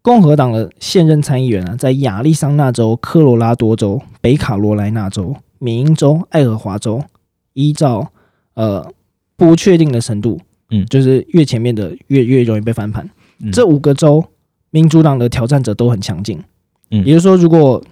[0.00, 7.04] 共和党的现任参议员啊，在亚利桑那州、科罗拉多州、北卡罗来纳州、缅因州、爱荷华州，
[7.52, 8.10] 依照
[8.54, 8.90] 呃
[9.36, 10.86] 不确定的程度，嗯。
[10.86, 13.06] 就是越前面的越越容易被翻盘。
[13.40, 13.52] 嗯。
[13.52, 14.24] 这五个州，
[14.70, 16.42] 民主党的挑战者都很强劲，
[16.90, 17.04] 嗯。
[17.04, 17.84] 也就是说，如果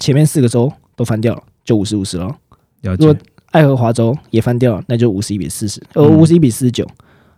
[0.00, 2.26] 前面四个州都翻掉了，就五十五十了。
[2.82, 3.20] 了如果解，
[3.52, 6.18] 爱荷华州也翻掉了，那就五十一比四十，呃，嗯。
[6.18, 6.84] 五十一比四十九。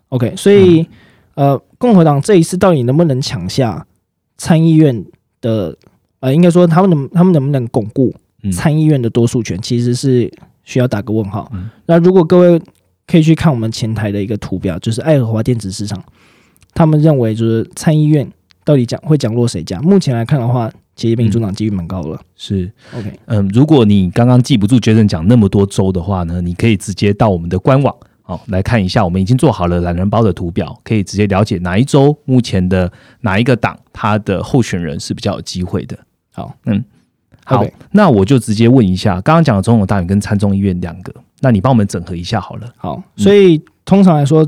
[0.08, 0.88] OK，所以、
[1.34, 3.86] 呃，共和党这一次到底能不能抢下
[4.36, 5.04] 参议院
[5.40, 5.76] 的？
[6.20, 11.50] 呃，应该说他们能他们能不能巩固嗯参议院的多数权，其实是需要打个问号。
[11.52, 12.58] 嗯那如果各位
[13.06, 16.02] 可以去看我们前台的一个图表，就是爱荷华电子市场，
[16.72, 18.26] 他们认为就是参议院
[18.64, 19.78] 到底讲会讲落谁家？
[19.82, 22.18] 目前来看的话，其实民主党几率蛮高了。
[22.36, 27.94] 是 OK，嗯，如果你刚刚记不住 Jason 讲那么多州的话呢，你可以直接到我们的官网
[28.26, 32.90] 哦来看一下，我们已经做好了懒人包的图表，可以直接了解哪一周目前的
[33.20, 35.98] 哪一个党它的候选人是比较有机会的。
[36.32, 36.82] 好，嗯，
[37.44, 42.72] 好那我就直接问一下，刚刚讲的总统大选跟参众议院两个，那你帮我们整合一下好了。
[42.76, 44.38] 好，所以通常来说，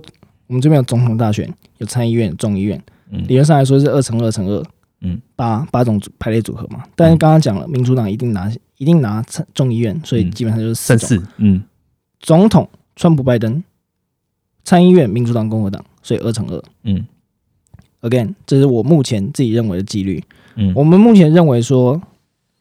[0.47, 4.65] 我们这边有总统大选，有参议院、有众议院，嗯理论上来说是二乘二乘二，
[5.03, 6.83] 嗯，八八种组排列组合嘛。
[6.97, 11.25] 但是刚刚讲了，民主党一定拿一定拿参众议院，所以嗯基本上就是剩四种。
[11.25, 11.63] 四，嗯
[12.19, 13.63] 总统川普、拜登，
[14.67, 16.61] 参议院民主党、共和党，所以二乘二。
[16.83, 17.07] 嗯。
[18.03, 20.23] Again，这是我目前自己认为的几率。
[20.57, 22.03] 嗯，我们目前认为说，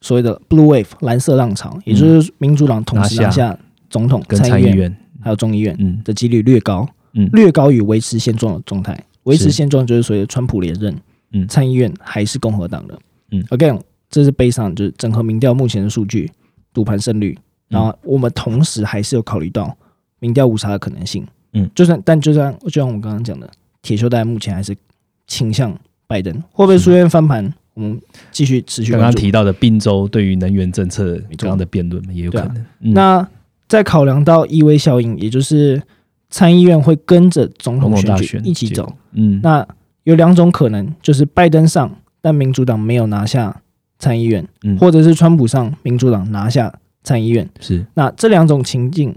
[0.01, 3.57] 所谓的 blue wave 蓝色浪潮，也就是民主党同时拿下
[3.89, 5.99] 总统、跟参议院参议院，还有众议院嗯。
[6.05, 7.27] 的几率略高，嗯。
[7.33, 9.03] 略高于维持现状的状态。
[9.23, 10.95] 维持现状就是所谓的川普连任，
[11.31, 11.47] 嗯。
[11.47, 12.99] 参议院还是共和党的，
[13.31, 13.81] 嗯，again，
[14.11, 16.31] 这是悲伤就是整合民调目前的数据，
[16.71, 17.35] 赌盘胜率，
[17.67, 19.75] 然后我们同时还是有考虑到
[20.19, 21.25] 民调误差的可能性，
[21.55, 23.49] 嗯就算但就算就像我们刚刚讲的，
[23.81, 24.75] 铁锈带目前还是
[25.25, 25.75] 倾向
[26.05, 27.51] 拜登，会不会出现翻盘？
[27.73, 27.99] 我们
[28.31, 28.91] 继续持续。
[28.91, 32.57] 刚刚提到的宾州对于能源政策错这样的辩论也有可能。
[32.81, 33.27] 嗯那
[33.67, 35.81] 再考量到依威效应，也就是
[36.29, 39.67] 参议院会跟着总统选举一起走，嗯，那
[40.03, 43.61] 有两种可能，就是拜登上，但民主党没有拿下
[43.97, 47.49] 参议院，嗯或者是川普上，民主党拿下参议院。
[47.59, 49.13] 是那这两种情境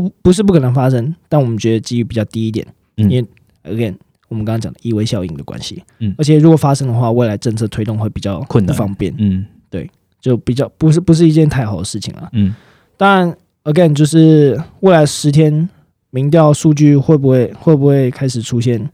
[0.00, 2.66] 不不是不可能发生，但我们觉得几率比较低一点，
[2.96, 3.08] 嗯。
[3.10, 3.94] 因为 again
[4.28, 6.14] 我们刚刚讲的依威效应的关系，嗯。
[6.18, 8.74] 而且如果发生的话，未来政策推动会比较困难。
[8.74, 9.46] 不方便，嗯。
[9.70, 9.88] 对
[10.20, 12.28] 就比较不是不是一件太好的事情了。
[12.32, 12.54] 嗯。
[12.96, 15.68] 当然，again 就是未来十天
[16.10, 18.88] 民调数据会不会会不会开始出现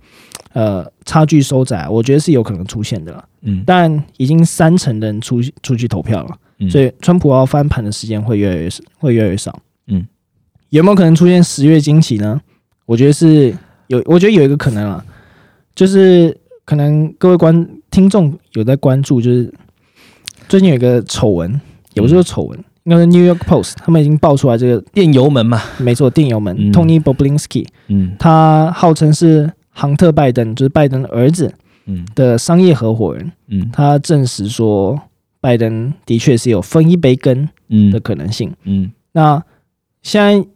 [0.53, 1.89] 呃差距收窄？
[1.89, 3.25] 我觉得是有可能出现的了。
[3.43, 6.69] 嗯，但已经三成的人出出去投票了，嗯。
[6.71, 9.59] 所以川普要翻盘的时间会越来越少会越来越少。
[10.71, 12.41] 嗯，有没有可能出现十月惊喜呢？
[12.87, 13.55] 我觉得是
[13.89, 15.05] 有，我觉得有一个可能啊，
[15.75, 19.53] 就是可能各位观听众有在关注，就是
[20.49, 21.61] 最近有一个丑闻，
[21.95, 31.53] 也不是说丑闻，应该是 New York Post 他们已经爆出来这个，电油门嘛，没错，电油门、嗯 Tony Boblinsky，嗯他号称是杭特拜登，就是拜登的儿子
[31.87, 33.31] 嗯的商业合伙人。
[33.49, 35.01] 嗯他证实说，
[35.41, 38.53] 拜登的确是有分一杯羹嗯的可能性。
[38.65, 39.43] 嗯那
[40.03, 40.49] 现在，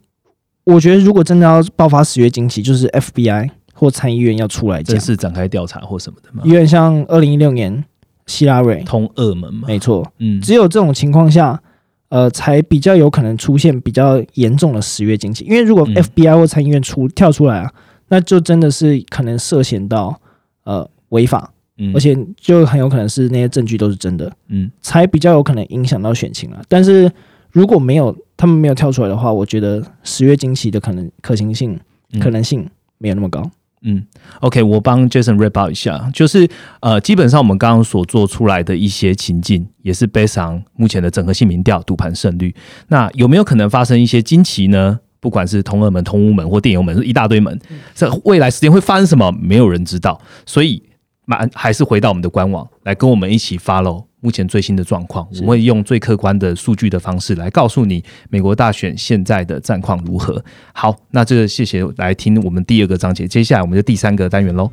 [0.65, 4.95] 我觉得如果真的要爆发十月惊奇，就是 FBI 或参议院要出来讲。
[4.95, 7.85] 正，式展开调查或什么的嘛，有点像二零一六年
[8.25, 10.41] 希拉蕊，通俄门嘛，没错，嗯。
[10.41, 11.61] 只有这种情况下。
[12.09, 15.95] 呃，才比较有可能出现比较严重的十月惊奇，因为如果嗯。
[15.95, 17.73] FBI 或参议院出跳出来啊，
[18.07, 20.17] 那就真的是可能涉嫌到
[20.65, 21.91] 呃违法，嗯。
[21.95, 24.71] 而且就很有可能是那些证据都是真的，嗯。
[24.81, 26.61] 才比较有可能影响到选情啊。
[26.69, 27.11] 但是
[27.55, 31.79] 如果没有他们没有跳出来的话，我觉得十月惊奇的可能可行性、
[32.11, 33.49] 嗯可能性没有那么高。
[33.83, 34.05] 嗯
[34.41, 36.45] ，OK，我帮 Jason 一下，就是
[36.81, 42.53] 呃，基本上我们刚刚所做出来的一些情境，也是 based on 目前的整合性民调赌盘胜率。
[42.89, 44.99] 那有没有可能发生一些惊奇呢？
[45.21, 47.57] 不管是通二门、通乌门或电油门，一大堆门，
[47.95, 50.19] 这未来时间会发生什么，没有人知道。
[50.45, 50.83] 所以，
[51.25, 55.27] 蛮还是回到我们的官网来跟我们一起 follow 目前最新的状况。
[55.33, 60.43] 我们会用最客观的数据的方式来告诉你美国大选现在的战况如何。
[60.73, 64.71] 好，那这个谢谢来听我们第二个章节，接下来我们就第三个单元喽。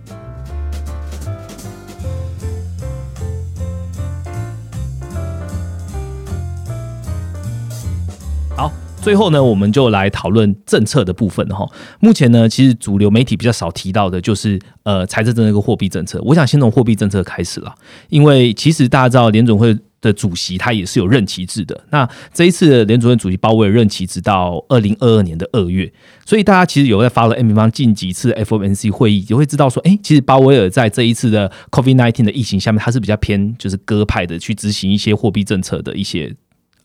[8.56, 8.72] 好，
[9.02, 11.68] 最后呢，我们就来讨论政策的部分哈。
[11.98, 16.22] 目前呢，其实主流媒体比较少提到的就是呃财政政策跟货币政策。
[16.24, 17.74] 我想先从货币政策开始了，
[18.10, 21.78] 因为其实大家知道联总会的主席他也是有任期制的。
[21.90, 25.92] 那这一次的联总会主席鲍威尔任期直到二零二二年的二月，
[26.24, 36.32] 所以大家其实有在发了 M 平方近几次 FOMC 会议，就会知道说，哎、其实鲍威尔在这一次的 COVID-19 的疫情下面，他是比较偏就是鸽派的去执行一些货币政策的一些。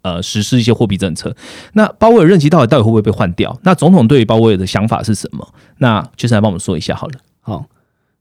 [0.07, 1.35] 呃，实施一些货币政策。
[1.73, 3.57] 那鲍威尔任期到底到底会不会被换掉？
[3.63, 5.45] 那总统对于鲍威尔的想法是什么？
[5.79, 7.13] 那就是来帮我们说一下好了。
[7.41, 7.65] 好，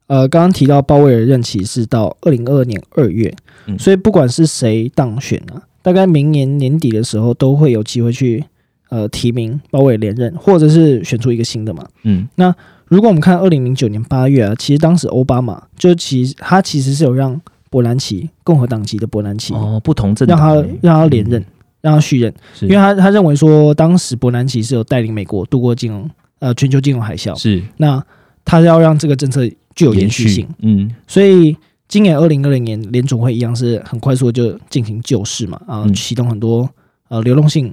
[0.09, 3.32] 呃，刚刚提到鲍威尔任期是到二零二二年二月，
[3.66, 8.45] 嗯所以不管是谁当选啊，大概明年年底的时候都会有机会去
[8.89, 11.87] 呃提名鲍威尔连任，或者是选出一个新的嘛。
[12.03, 12.53] 嗯那
[12.89, 21.45] 如果我们看二零零九年八月啊，其实当时奥巴马就其实他其实是有让伯南奇共和党籍的伯南奇、哦，不同政让他让他连任，
[21.81, 26.11] 让他续任，因为他他认为说当时伯南奇是有带领美国度过金融
[26.41, 27.62] 呃全球金融海啸，是。
[27.77, 28.03] 那
[28.45, 30.91] 他要让这个政策具有延续性，，嗯。
[31.07, 31.57] 所以
[31.87, 35.95] 今年二零二零年联总会一样是很快速的就进行救市嘛，啊、嗯。
[35.95, 36.68] 启动很多
[37.09, 37.72] 呃流动性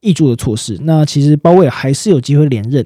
[0.00, 0.76] 挹注的措施。
[0.82, 2.82] 那其实鲍威尔还是有机会连任，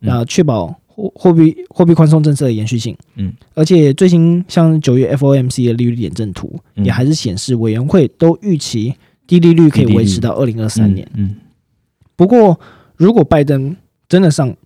[0.00, 0.08] 嗯。
[0.08, 2.96] 那确保货货币货币宽松政策的延续性。
[3.14, 6.84] 嗯，而且最新像九月 FOMC 的利率点阵图、嗯。
[6.84, 8.94] 也还是显示委员会都预期
[9.26, 11.08] 低利率可以维持到二零二三年。
[11.14, 11.36] 嗯
[12.16, 12.58] 不过，
[12.96, 13.76] 如果拜登
[14.08, 14.56] 真的上，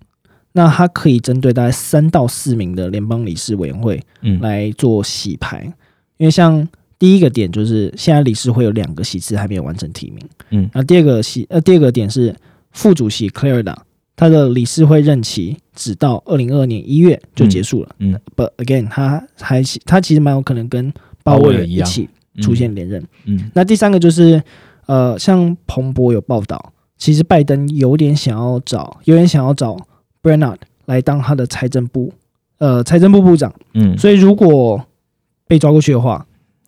[0.53, 4.39] 那他可以针对大概三到四名的联邦理事委员会嗯。
[4.41, 5.65] 来做洗牌，
[6.17, 10.71] 因为像第一个点就是现在理事会有两个席次还没有完成提名，嗯。
[10.73, 12.35] 那第二个席呃第二个点是
[12.71, 13.75] 副主席 Clarida
[14.15, 20.93] 他的理事会任期只到二零二二年一月就结束了，嗯 But again 他还他其实蛮有可能跟
[21.25, 22.09] 鲍威尔一起嗯
[22.41, 23.03] 出现连任。
[23.25, 24.43] 嗯那第三个就是
[24.87, 29.77] 呃，像彭博有报道，其实拜登有点想要找，有点想要找
[30.23, 32.13] Bernard 来当他的财政部
[32.59, 34.85] 呃财政部部长，嗯，所以如果
[35.47, 36.27] 被抓过去的话，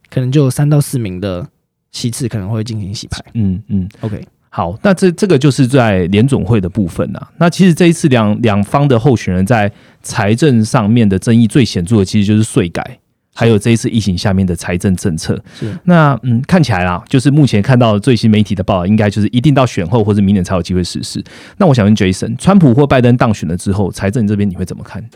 [0.09, 1.49] 可能就有三到四名的
[1.91, 3.21] 席次可能会进行洗牌。
[3.35, 7.31] 嗯嗯，OK，好，那这这个就是在联总会的部分啊。
[7.39, 9.71] 那其实这一次两两方的候选人在
[10.03, 12.99] 财政上面的争议最显著的，其实就是税改，
[13.35, 15.43] 还有这一次疫情下面的财政政策。
[15.59, 21.22] 是那嗯，看起来啦，就是目前看到最新媒体的报道，应该就是一定到选后或者明年才有机会实施。
[21.57, 25.09] 那我想问 Jason，川普或拜登当选了之后，财政这边你会怎么看？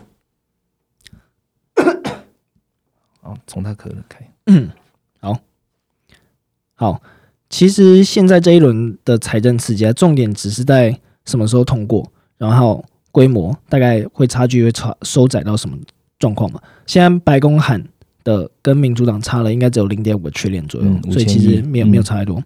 [3.22, 4.70] 哦，从他可能开，嗯，
[5.20, 5.38] 好，
[6.74, 7.02] 好。
[7.48, 15.78] 其实现在这一轮的财政刺激啊，重点只是在什么时候通过，然后规模大概会差距会差收窄到什么
[16.18, 16.60] 状况嘛？
[16.86, 17.82] 现在白宫喊
[18.26, 22.42] 的跟民主党差了，应该只有零点五个缺点左右，嗯所以其实没有没有差太多。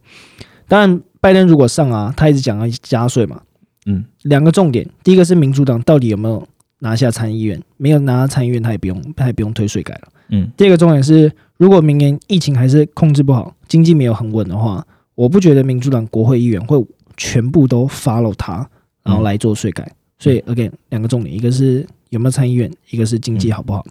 [0.69, 3.41] 当然，拜登如果上啊，他一直讲要加税嘛，
[3.87, 6.47] 嗯两个重点，第一个是民主党到底有没有
[6.81, 10.09] 拿下参议院，没有拿下参议院，他也不用他也不用推税改了。
[10.29, 16.85] 嗯第二个重点是，如果明年疫情还是控制不好，经济没有很稳的话，我不觉得民主党国会议员会
[17.17, 18.69] 全部都 follow 他，
[19.03, 19.91] 然后来做税改。
[20.19, 23.83] 所以 again 两个重点，一个是有没有参议院，一个是经济好不好。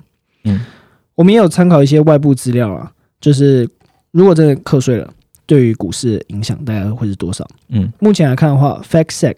[0.44, 0.62] 嗯
[1.20, 2.90] 我们也有参考一些外部资料啊，
[3.20, 3.70] 就是
[4.12, 5.14] 如果真的课税了，
[5.46, 7.46] 对于股市的影响大概会是多少？
[7.68, 7.92] 嗯。
[8.00, 9.36] 目前来看的话，FactSet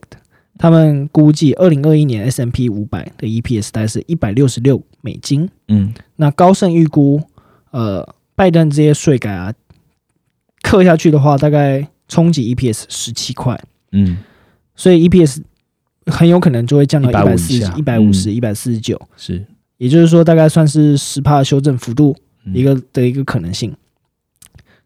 [0.59, 5.49] 他们估计二零二一年 S M P 五百的 E P S 大概是一百六十六美金。
[5.69, 5.91] 嗯。
[6.17, 7.19] 那高盛预估，
[7.71, 9.51] 呃，拜登这些税改啊，
[10.61, 13.59] 刻下去的话，大概冲击 EPS 十七块，
[13.91, 14.19] 嗯，
[14.75, 15.41] 所以 EPS
[16.05, 19.43] 很有可能就会降到一150百四一百五十、一百四十九，是
[19.81, 22.15] 也就是说，大概算是十帕的修正幅度
[22.45, 23.75] 嗯一个的一个可能性。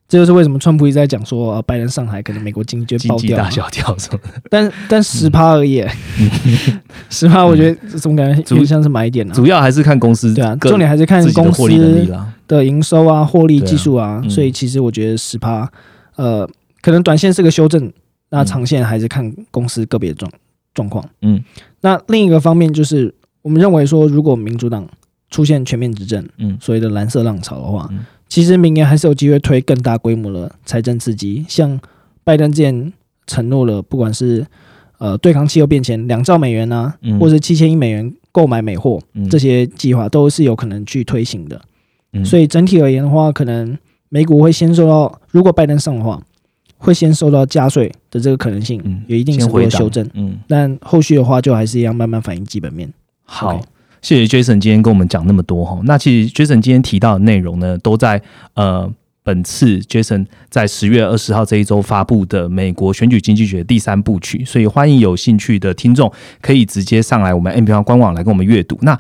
[0.08, 3.44] 这就是为什么川普一直在讲说，呃，拜登上台可能美国经济就会经济爆掉。
[3.44, 4.42] 大萧条什么的。
[4.50, 5.84] 但但十趴而已，
[7.10, 9.34] 十趴我觉得怎么感觉有点像是买点啊？
[9.34, 11.68] 主要还是看公司对啊，重点还是看公司
[12.48, 15.70] 的营收啊、获利、技术啊，嗯所以其实我觉得十趴，
[16.16, 16.50] 呃，
[16.82, 17.92] 可能短线是个修正，
[18.30, 20.32] 那长线还是看公司个别状
[20.74, 21.04] 状况。
[21.22, 21.44] 嗯，
[21.82, 23.14] 那另一个方面就是，
[23.46, 24.88] 我们认为说，如果民主党
[25.30, 26.58] 出现全面执政，嗯。
[26.60, 28.00] 所谓的蓝色浪潮的话，嗯。
[28.28, 31.80] 其实明年还是有机会推更大规模的财政刺激，像
[32.24, 32.92] 拜登之前
[33.28, 34.44] 承诺了，不管是
[34.98, 37.20] 呃对抗气候变迁两兆美元啊，嗯。
[37.20, 39.30] 或者七千亿美元购买美货，嗯。
[39.30, 41.62] 这些计划都是有可能去推行的。
[42.14, 42.26] 嗯。
[42.26, 43.78] 所以整体而言的话，可能
[44.10, 46.20] 美股会先受到，如果拜登上的话，
[46.80, 49.04] 会先受到加税的这个可能性，嗯。
[49.06, 49.70] 有一定程度先回档。
[49.70, 50.10] 的修正。
[50.16, 52.92] 嗯，但后续的话，就还是一样慢慢反映基本面。
[53.26, 53.60] 好
[54.02, 55.80] 谢谢 Jason 今天跟我们讲那么多哈。
[55.84, 58.22] 那其实 Jason 今天提到的内容呢，都在
[58.54, 58.90] 呃
[59.24, 68.78] 本次 Jason 在十月二十号这一周发布的美国选举经济学第三部曲，所以欢迎有兴趣的听众可以直接上来我们 M P 方官网来跟我们阅读。
[68.84, 68.96] 那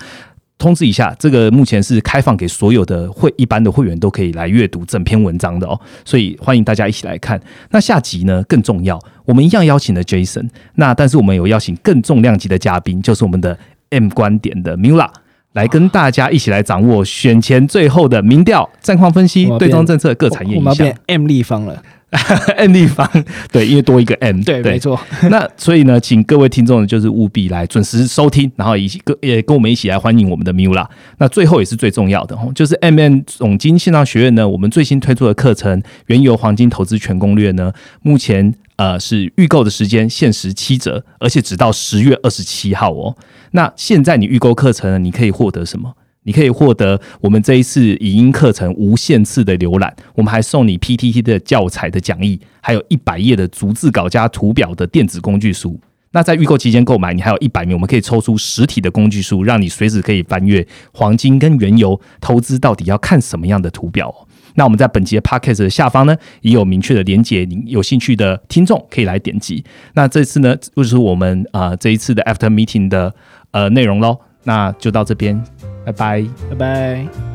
[0.57, 7.39] 通知一下，这个目前是开放给所有的会一般的会员都可以来阅读整篇文章的哦，所以欢迎大家一起来看。
[7.69, 13.55] 那下集呢更重要，我们一样邀请了 Jason，那但是我们有邀请更重量级的嘉宾，就是我们的
[13.99, 15.09] M 观点的 Mula。
[15.55, 20.97] 来跟大家一起来掌握选前最后的民调、战况分析对变中政策各产业影响我们要变。
[21.07, 21.81] M 立方了。
[22.55, 23.09] M 立方
[23.51, 24.97] 对，因为多一个 M，对，没错。
[25.29, 30.87] 那所以呢，请各位听众呢，就是务必来准时收听，然后一起跟也跟我们一起来欢迎我们的 Mula。
[31.17, 43.17] 那最后也是最重要的哦，就是 M N 总经线上学院呢，我们最新推出的课程《原油黄金投资全攻略》呢，目前呃是预购的时间限时七折，而且只到十月二十七号哦。
[43.51, 45.93] 那现在你预购课程呢，你可以获得什么？
[46.25, 55.79] 你可以获得我们这一次语音课程无限次的浏览，我们还送你 PTT 的教材的讲义，还有一百页的逐字稿加图表的电子工具书。
[56.11, 64.13] 那在预购期间购买，你还有一百名，我们可以抽出实体的工具书，让你随时可以翻阅黄金跟原油投资到底要看什么样的图表。
[64.55, 69.61] 那我们在本节 podcast 的下方呢，也有明确的连接，您有兴趣的听众可以来点击。
[69.93, 73.13] 那这次呢，就是我们啊、这一次的 after meeting 的
[73.51, 74.17] 呃内容喽。
[74.45, 75.43] 那就到这边，
[75.85, 76.27] 拜拜。
[76.49, 77.34] 拜拜。